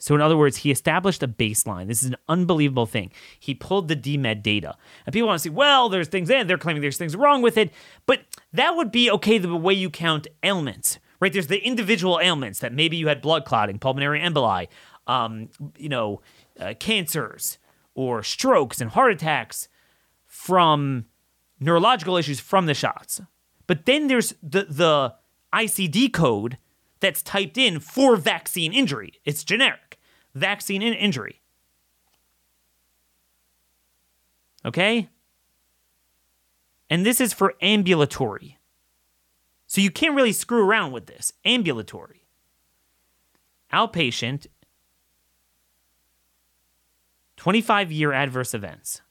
[0.00, 1.86] So, in other words, he established a baseline.
[1.86, 3.12] This is an unbelievable thing.
[3.38, 4.76] He pulled the DMED data.
[5.04, 7.58] And people want to say, well, there's things in, they're claiming there's things wrong with
[7.58, 7.70] it.
[8.06, 8.22] But
[8.54, 11.30] that would be okay the way you count ailments, right?
[11.30, 14.68] There's the individual ailments that maybe you had blood clotting, pulmonary emboli,
[15.06, 16.22] um, you know,
[16.58, 17.58] uh, cancers
[17.94, 19.68] or strokes and heart attacks
[20.40, 21.04] from
[21.60, 23.20] neurological issues from the shots.
[23.66, 25.14] But then there's the, the
[25.52, 26.56] ICD code
[27.00, 29.20] that's typed in for vaccine injury.
[29.26, 29.98] It's generic
[30.34, 31.42] vaccine and injury.
[34.64, 35.10] Okay?
[36.88, 38.58] And this is for ambulatory.
[39.66, 41.32] So you can't really screw around with this.
[41.44, 42.24] Ambulatory.
[43.72, 44.46] Outpatient,
[47.36, 49.02] 25 year adverse events.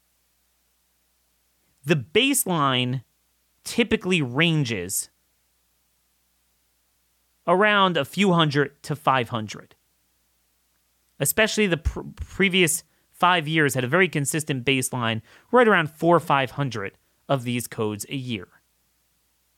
[1.85, 3.03] The baseline
[3.63, 5.09] typically ranges
[7.47, 9.75] around a few hundred to 500
[11.19, 15.21] especially the pr- previous five years had a very consistent baseline,
[15.51, 18.47] right around four or 500 of these codes a year.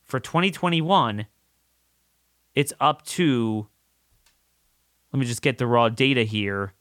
[0.04, 1.28] For 2021,
[2.56, 3.68] it's up to,
[5.14, 6.74] let me just get the raw data here.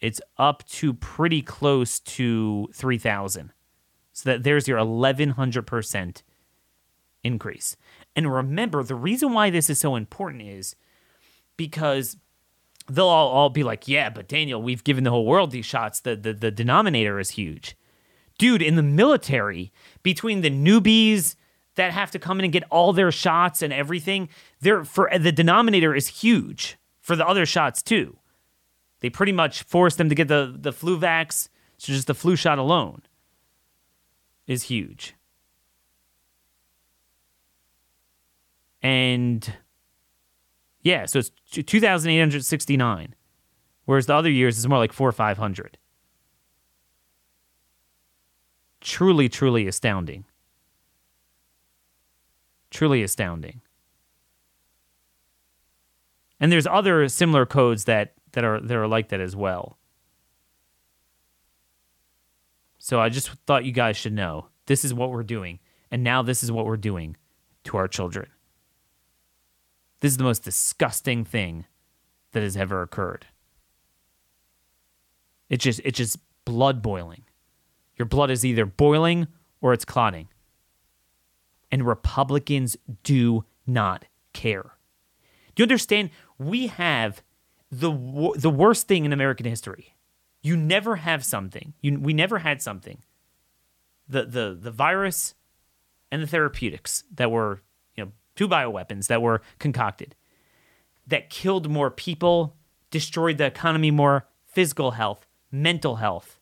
[0.00, 3.52] It's up to pretty close to 3,000.
[4.14, 6.22] So that there's your 1100%
[7.24, 7.76] increase.
[8.14, 10.76] And remember, the reason why this is so important is
[11.56, 12.16] because
[12.88, 15.98] they'll all, all be like, yeah, but Daniel, we've given the whole world these shots.
[16.00, 17.76] The, the, the denominator is huge.
[18.38, 19.72] Dude, in the military,
[20.04, 21.34] between the newbies
[21.74, 24.28] that have to come in and get all their shots and everything,
[24.60, 28.16] there for the denominator is huge for the other shots too.
[29.00, 31.48] They pretty much force them to get the, the flu vax.
[31.78, 33.02] So just the flu shot alone
[34.46, 35.14] is huge.
[38.82, 39.54] And
[40.82, 43.14] yeah, so it's 2,869,
[43.86, 45.78] whereas the other years is more like four or 500.
[48.82, 50.26] Truly, truly astounding.
[52.70, 53.62] Truly astounding.
[56.38, 59.78] And there's other similar codes that, that are that are like that as well.
[62.84, 65.58] So I just thought you guys should know this is what we're doing.
[65.90, 67.16] And now this is what we're doing
[67.64, 68.26] to our children.
[70.00, 71.64] This is the most disgusting thing
[72.32, 73.24] that has ever occurred.
[75.48, 77.22] It's just it's just blood boiling.
[77.96, 79.28] Your blood is either boiling
[79.62, 80.28] or it's clotting.
[81.72, 84.04] And Republicans do not
[84.34, 84.72] care.
[85.54, 86.10] Do you understand?
[86.38, 87.22] We have
[87.70, 87.90] the
[88.36, 89.93] the worst thing in American history.
[90.44, 91.72] You never have something.
[91.80, 92.98] You, we never had something.
[94.06, 95.34] The the the virus
[96.12, 97.62] and the therapeutics that were
[97.96, 100.14] you know, two bioweapons that were concocted
[101.06, 102.56] that killed more people,
[102.90, 106.38] destroyed the economy more, physical health, mental health,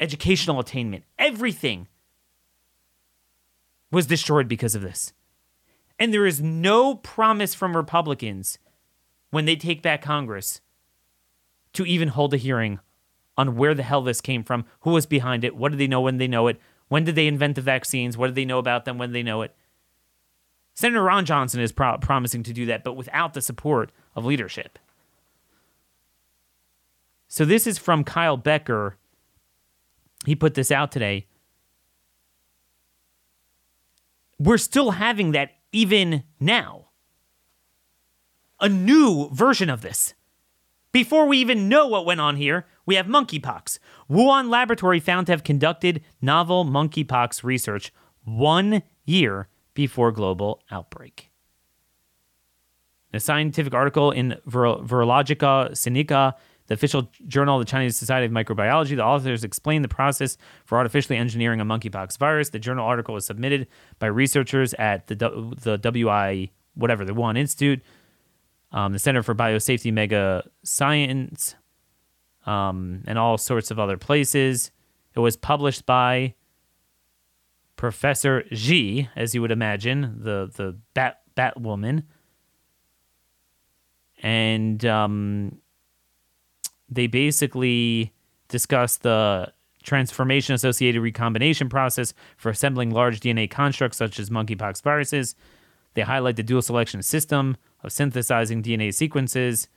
[0.00, 1.86] educational attainment, everything
[3.92, 5.12] was destroyed because of this.
[5.96, 8.58] And there is no promise from Republicans
[9.30, 10.60] when they take back Congress
[11.74, 12.80] to even hold a hearing
[13.36, 16.00] on where the hell this came from, who was behind it, what did they know
[16.00, 18.18] when they know it, when did they invent the vaccines?
[18.18, 19.54] What did they know about them when they know it?
[20.74, 24.78] Senator Ron Johnson is pro- promising to do that, but without the support of leadership.
[27.28, 28.96] So this is from Kyle Becker.
[30.26, 31.26] He put this out today.
[34.38, 36.88] We're still having that even now.
[38.60, 40.14] A new version of this.
[40.92, 43.78] Before we even know what went on here, we have monkeypox.
[44.10, 47.92] Wuhan Laboratory found to have conducted novel monkeypox research
[48.24, 51.30] one year before global outbreak.
[53.14, 56.34] A scientific article in Vir- Virologica Sinica,
[56.66, 60.76] the official journal of the Chinese Society of Microbiology, the authors explain the process for
[60.78, 62.50] artificially engineering a monkeypox virus.
[62.50, 63.66] The journal article was submitted
[63.98, 67.82] by researchers at the the WI whatever the Wuhan Institute
[68.72, 71.54] um, the Center for Biosafety Mega Science,
[72.46, 74.70] um, and all sorts of other places.
[75.14, 76.34] It was published by
[77.76, 82.04] Professor Xi, as you would imagine, the the bat Batwoman,
[84.22, 85.58] and um,
[86.88, 88.12] they basically
[88.48, 89.52] discuss the
[89.82, 95.34] transformation associated recombination process for assembling large DNA constructs such as monkeypox viruses.
[95.94, 99.68] They highlight the dual selection system of synthesizing DNA sequences.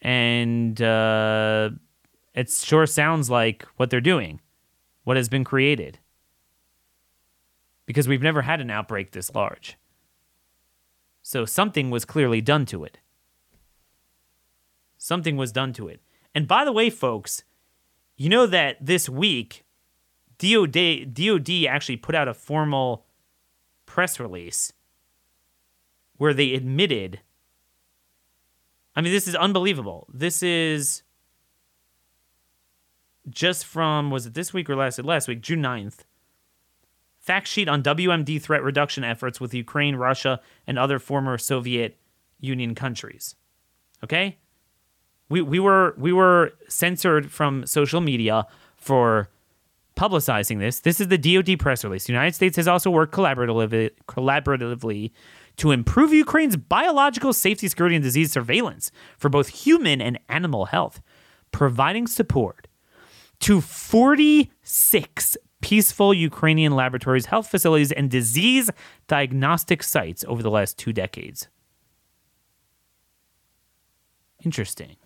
[0.00, 1.70] And uh,
[2.34, 4.40] it sure sounds like what they're doing,
[5.04, 5.98] what has been created.
[7.86, 9.76] Because we've never had an outbreak this large.
[11.22, 12.98] So something was clearly done to it.
[14.96, 16.00] Something was done to it.
[16.34, 17.42] And by the way, folks,
[18.16, 19.64] you know that this week,
[20.38, 23.06] DOD, DOD actually put out a formal
[23.86, 24.72] press release
[26.16, 27.20] where they admitted.
[28.94, 30.06] I mean, this is unbelievable.
[30.12, 31.02] This is
[33.28, 36.04] just from, was it this week or last, last week, June 9th.
[37.18, 41.96] Fact sheet on WMD threat reduction efforts with Ukraine, Russia, and other former Soviet
[42.40, 43.34] Union countries.
[44.04, 44.38] Okay?
[45.28, 48.46] we, we were we were censored from social media
[48.76, 49.28] for
[49.96, 50.80] publicizing this.
[50.80, 52.04] This is the DoD press release.
[52.06, 55.10] The United States has also worked collaboratively, collaboratively
[55.56, 61.00] to improve Ukraine's biological safety, security, and disease surveillance for both human and animal health,
[61.52, 62.68] providing support
[63.40, 68.70] to 46 peaceful Ukrainian laboratories, health facilities, and disease
[69.08, 71.48] diagnostic sites over the last two decades.
[74.44, 74.96] Interesting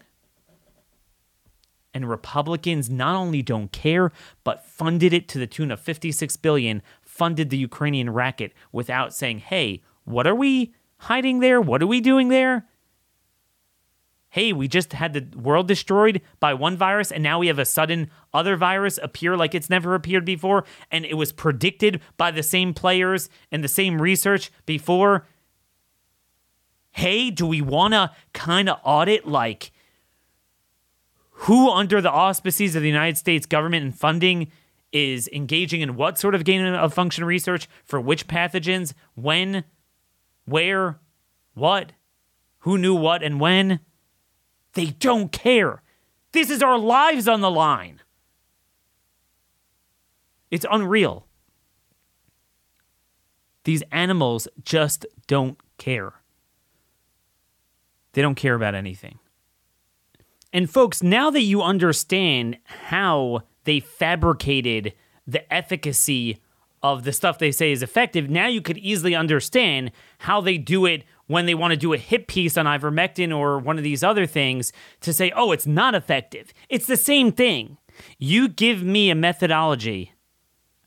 [1.93, 4.13] and Republicans not only don't care
[4.45, 9.39] but funded it to the tune of 56 billion funded the Ukrainian racket without saying
[9.39, 11.61] hey what are we hiding there?
[11.61, 12.67] What are we doing there?
[14.29, 17.65] Hey we just had the world destroyed by one virus and now we have a
[17.65, 22.45] sudden other virus appear like it's never appeared before and it was predicted by the
[22.45, 25.27] same players and the same research before.
[26.93, 29.73] Hey do we want to kind of audit like
[31.45, 34.53] who, under the auspices of the United States government and funding,
[34.93, 39.65] is engaging in what sort of gain of function research for which pathogens, when,
[40.51, 41.01] where,
[41.55, 41.93] what,
[42.61, 43.81] who knew what and when.
[44.75, 45.83] They don't care.
[46.33, 48.01] This is our lives on the line.
[50.51, 51.27] It's unreal.
[53.65, 56.15] These animals just don't care.
[58.13, 59.19] They don't care about anything.
[60.53, 64.95] And folks, now that you understand how they fabricated
[65.27, 66.41] the efficacy
[66.83, 70.87] of the stuff they say is effective, now you could easily understand how they do
[70.87, 74.03] it when they want to do a hit piece on ivermectin or one of these
[74.03, 76.53] other things to say, oh, it's not effective.
[76.69, 77.77] It's the same thing.
[78.19, 80.13] You give me a methodology,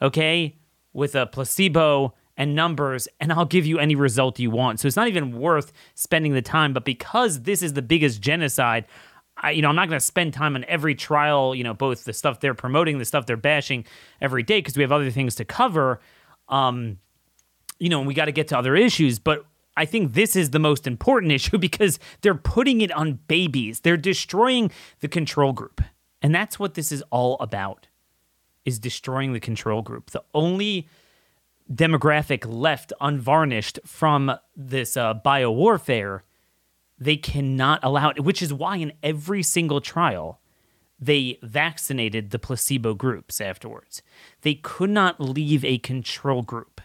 [0.02, 0.58] okay,
[0.92, 4.80] with a placebo and numbers, and I'll give you any result you want.
[4.80, 6.74] So it's not even worth spending the time.
[6.74, 8.86] But because this is the biggest genocide,
[9.44, 12.06] I, you know, I'm not going to spend time on every trial, you know, both
[12.06, 13.86] the stuff they're promoting, the stuff they're bashing
[14.22, 16.00] every day, because we have other things to cover.
[16.48, 17.00] Um,
[17.78, 19.20] you know, and we got to get to other issues.
[19.20, 23.82] But I think this is the most important issue because they're putting it on babies.
[23.82, 24.72] They're destroying
[25.02, 25.82] the control group.
[26.22, 27.88] And that's what this is all about
[28.64, 30.12] is destroying the control group.
[30.12, 30.88] The only
[31.72, 36.24] demographic left unvarnished from this uh, bio warfare
[37.04, 40.40] they cannot allow it, which is why in every single trial,
[41.00, 44.02] they vaccinated the placebo groups afterwards.
[44.42, 46.82] They could not leave a control group.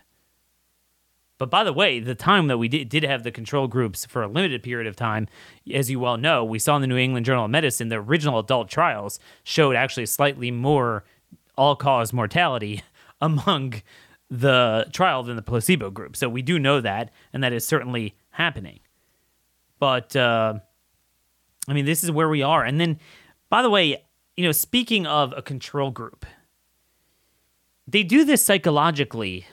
[1.38, 4.22] But by the way, the time that we did, did have the control groups for
[4.22, 5.28] a limited period of time,
[5.72, 8.40] as you well know, we saw in the New England Journal of Medicine, the original
[8.40, 11.04] adult trials showed actually slightly more
[11.56, 12.82] all cause mortality
[13.20, 13.82] among
[14.28, 16.16] the trial than the placebo group.
[16.16, 18.80] So we do know that, and that is certainly happening.
[19.79, 20.55] But uh,
[21.68, 22.64] I mean, this is where we are.
[22.64, 22.99] And then,
[23.51, 24.05] by the way,
[24.37, 26.24] you know, speaking of a control group,
[27.87, 29.47] they do this psychologically,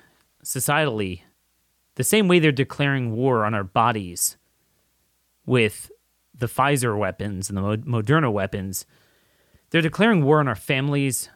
[0.43, 1.21] societally,
[1.95, 4.37] the same way they're declaring war on our bodies
[5.45, 5.91] with
[6.37, 8.85] the Pfizer weapons and the Moderna weapons.
[9.69, 11.29] They're declaring war on our families,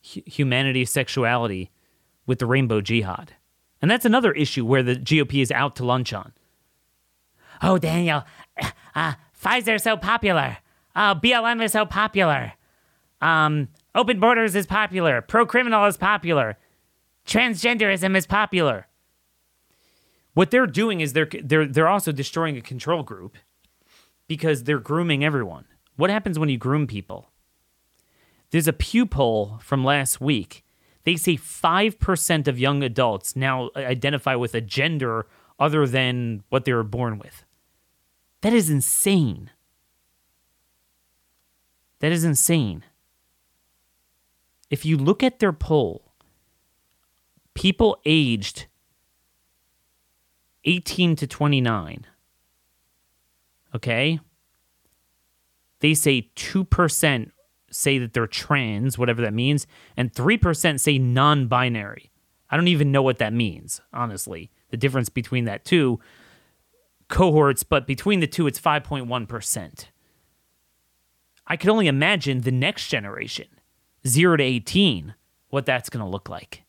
[0.00, 1.70] humanity, sexuality
[2.26, 3.34] with the rainbow jihad.
[3.80, 6.32] And that's another issue where the GOP is out to lunch on
[7.62, 8.24] oh, Daniel,
[8.94, 10.58] uh, Pfizer is so popular.
[10.96, 12.54] Oh, BLM is so popular.
[13.20, 15.20] Um, open borders is popular.
[15.22, 16.58] Pro criminal is popular.
[17.26, 18.86] Transgenderism is popular.
[20.34, 23.36] What they're doing is they're they're they're also destroying a control group
[24.28, 25.66] because they're grooming everyone.
[25.96, 27.30] What happens when you groom people?
[28.50, 30.64] There's a Pew poll from last week
[31.04, 35.26] They say 5% of young adults now identify with a gender
[35.58, 37.44] other than what they were born with.
[38.42, 39.50] That is insane.
[42.00, 42.84] That is insane.
[44.70, 46.12] If you look at their poll,
[47.54, 48.66] people aged
[50.64, 52.06] 18 to 29,
[53.74, 54.20] okay?
[55.80, 57.30] They say 2%
[57.70, 59.66] say that they're trans, whatever that means,
[59.96, 62.10] and 3% say non binary.
[62.50, 66.00] I don't even know what that means, honestly, the difference between that two
[67.10, 69.84] cohorts, but between the two, it's 5.1%.
[71.46, 73.48] I could only imagine the next generation,
[74.06, 75.14] 0 to 18,
[75.48, 76.62] what that's going to look like.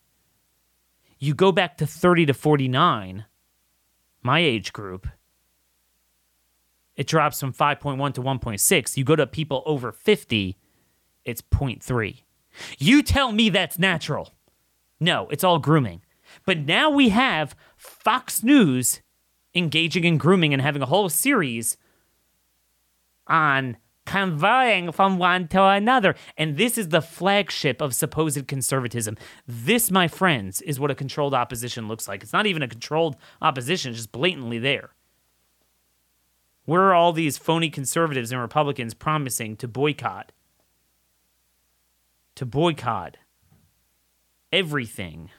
[1.19, 3.25] You go back to 30 to 49,
[4.23, 5.07] my age group,
[6.95, 8.97] it drops from 5.1 to 1.6.
[8.97, 10.57] You go to people over 50,
[11.25, 12.23] it's 0.3.
[12.77, 14.33] You tell me that's natural.
[14.99, 16.01] No, it's all grooming.
[16.45, 19.01] But now we have Fox News
[19.53, 21.77] engaging in grooming and having a whole series
[23.27, 26.15] on conveying from one to another.
[26.37, 29.17] And this is the flagship of supposed conservatism.
[29.47, 32.23] This, my friends, is what a controlled opposition looks like.
[32.23, 34.91] It's not even a controlled opposition, it's just blatantly there.
[36.65, 40.31] Where are all these phony conservatives and Republicans promising to boycott?
[42.35, 43.17] To boycott
[44.51, 45.29] everything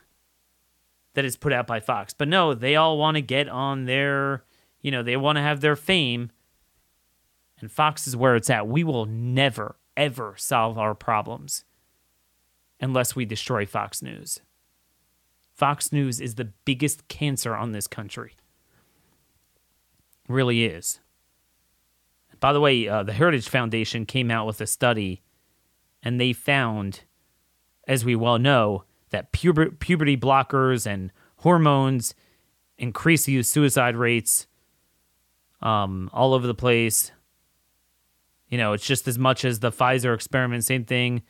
[1.14, 2.14] that is put out by Fox.
[2.14, 4.44] But no, they all want to get on their,
[4.80, 6.30] you know, they want to have their fame.
[7.60, 8.66] And Fox is where it's at.
[8.66, 11.64] We will never, ever solve our problems
[12.80, 14.40] unless we destroy Fox News.
[15.52, 18.34] Fox News is the biggest cancer on this country.
[20.28, 21.00] Really is.
[22.40, 25.22] By the way, uh, the Heritage Foundation came out with a study
[26.02, 27.02] and they found,
[27.86, 32.14] as we well know, that puber- puberty blockers and hormones
[32.78, 34.46] increase the suicide rates
[35.60, 37.12] um, all over the place.
[38.48, 41.22] You know, it's just as much as the Pfizer experiment, same thing.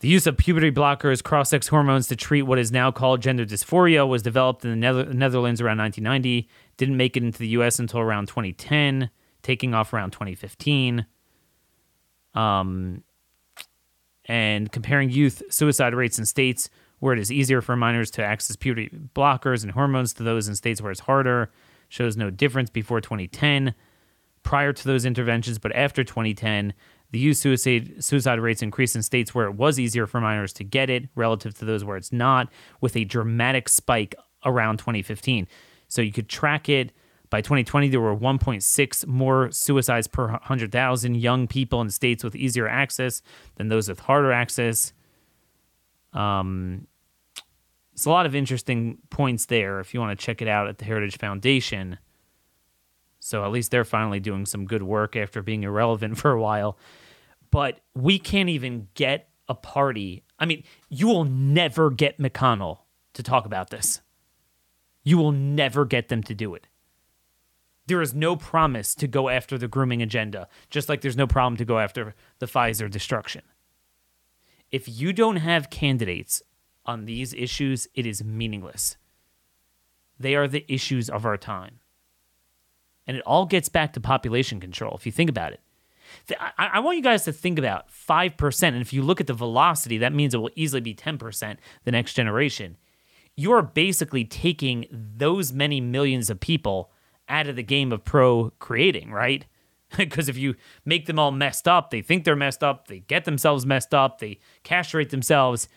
[0.00, 3.44] The use of puberty blockers, cross sex hormones to treat what is now called gender
[3.44, 7.78] dysphoria was developed in the Nether- Netherlands around 1990, didn't make it into the US
[7.78, 9.10] until around 2010,
[9.42, 11.04] taking off around 2015.
[12.34, 13.02] Um,
[14.30, 16.70] and comparing youth suicide rates in states
[17.00, 20.54] where it is easier for minors to access puberty blockers and hormones to those in
[20.54, 21.50] states where it's harder
[21.88, 23.74] shows no difference before 2010
[24.44, 26.72] prior to those interventions but after 2010
[27.10, 30.62] the youth suicide suicide rates increased in states where it was easier for minors to
[30.62, 32.48] get it relative to those where it's not
[32.80, 34.14] with a dramatic spike
[34.44, 35.48] around 2015
[35.88, 36.92] so you could track it
[37.30, 42.68] by 2020, there were 1.6 more suicides per 100,000 young people in states with easier
[42.68, 43.22] access
[43.54, 44.92] than those with harder access.
[46.12, 46.88] Um,
[47.92, 50.78] it's a lot of interesting points there if you want to check it out at
[50.78, 51.98] the Heritage Foundation.
[53.20, 56.76] So at least they're finally doing some good work after being irrelevant for a while.
[57.52, 60.24] But we can't even get a party.
[60.38, 62.78] I mean, you will never get McConnell
[63.14, 64.00] to talk about this.
[65.04, 66.66] You will never get them to do it
[67.90, 71.56] there is no promise to go after the grooming agenda, just like there's no problem
[71.56, 73.42] to go after the Pfizer destruction.
[74.70, 76.40] If you don't have candidates
[76.86, 78.96] on these issues, it is meaningless.
[80.20, 81.80] They are the issues of our time.
[83.08, 85.60] And it all gets back to population control, if you think about it.
[86.56, 88.62] I, want you guys to think about 5%.
[88.62, 91.90] And if you look at the velocity, that means it will easily be 10% the
[91.90, 92.76] next generation.
[93.34, 96.92] You're basically taking those many millions of people
[97.30, 99.46] out of the game of procreating, right?
[99.96, 100.54] Because if you
[100.84, 104.20] make them all messed up, they think they're messed up, they get themselves messed up,
[104.20, 105.68] they castrate themselves.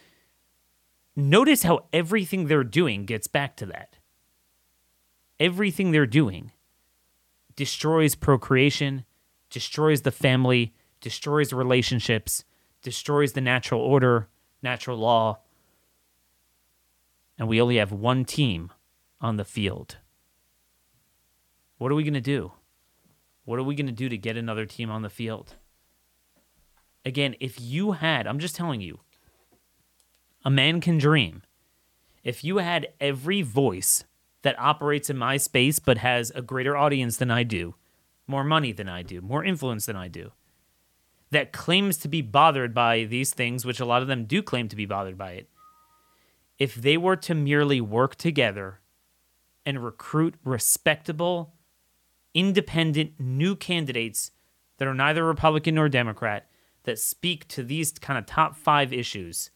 [1.15, 3.97] Notice how everything they're doing gets back to that.
[5.39, 6.51] Everything they're doing
[7.55, 9.03] destroys procreation,
[9.49, 12.43] destroys the family, destroys relationships,
[12.83, 14.27] destroys the natural order,
[14.61, 15.39] natural law.
[17.37, 18.71] And we only have one team
[19.19, 19.97] on the field.
[21.83, 22.53] What are we going to do?
[23.43, 25.55] What are we going to do to get another team on the field?
[27.03, 29.01] Again, if you had, I'm just telling you,
[30.45, 31.43] a man can dream.
[32.23, 34.05] If you had every voice
[34.43, 37.75] that operates in my space but has a greater audience than I do,
[38.27, 40.31] more money than I do, more influence than I do,
[41.31, 44.69] that claims to be bothered by these things, which a lot of them do claim
[44.69, 45.49] to be bothered by it,
[46.57, 48.79] if they were to merely work together
[49.65, 51.53] and recruit respectable,
[52.33, 54.31] independent new candidates
[54.77, 56.47] that are neither Republican nor Democrat
[56.83, 59.51] that speak to these kind of top five issues,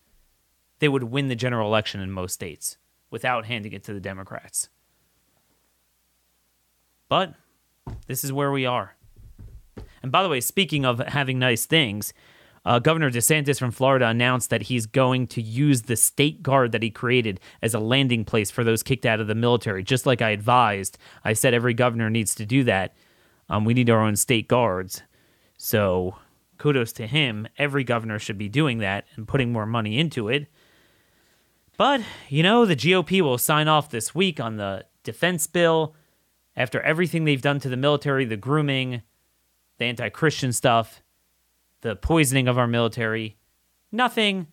[0.80, 2.78] they would win the general election in most states
[3.10, 4.70] without handing it to the Democrats.
[7.10, 7.34] But
[8.08, 8.96] this is where we are.
[10.04, 12.14] And by the way, speaking of having nice things,
[12.68, 16.84] uh, Governor DeSantis from Florida announced that he's going to use the state guard that
[16.84, 19.84] he created as a landing place for those kicked out of the military.
[19.84, 22.94] Just like I advised, I said every governor needs to do that.
[23.48, 25.02] Um, we need our own state guards.
[25.58, 26.18] So
[26.58, 27.48] kudos to him.
[27.58, 30.48] Every governor should be doing that and putting more money into it.
[31.78, 35.96] But, you know, the GOP will sign off this week on the defense bill
[36.54, 39.04] after everything they've done to the military, the grooming,
[39.78, 41.02] the anti Christian stuff,
[41.82, 43.38] the poisoning of our military.
[43.92, 44.48] Nothing.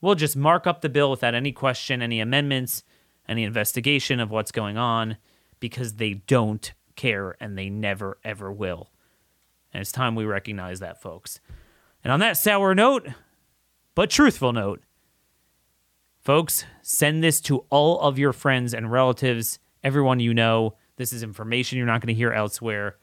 [0.00, 2.82] We'll just mark up the bill without any question, any amendments,
[3.28, 5.16] any investigation of what's going on
[5.60, 8.90] because they don't care and they never, ever will.
[9.72, 11.40] And it's time we recognize that, folks.
[12.02, 13.08] And on that sour note,
[13.94, 14.82] but truthful note,
[16.20, 20.76] folks, send this to all of your friends and relatives, everyone you know.
[20.96, 22.96] This is information you're not going to hear elsewhere.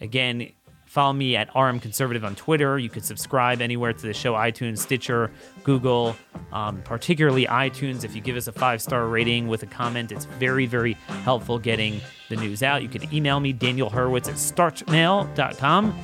[0.00, 0.52] Again,
[0.88, 2.78] Follow me at RM Conservative on Twitter.
[2.78, 5.30] You can subscribe anywhere to the show iTunes, Stitcher,
[5.62, 6.16] Google,
[6.50, 8.04] um, particularly iTunes.
[8.04, 11.58] If you give us a five star rating with a comment, it's very, very helpful
[11.58, 12.82] getting the news out.
[12.82, 15.98] You can email me, Daniel Horowitz at startmail.com.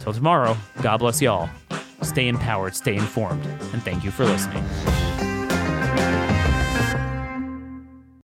[0.00, 1.50] Till tomorrow, God bless y'all.
[2.00, 4.64] Stay empowered, stay informed, and thank you for listening.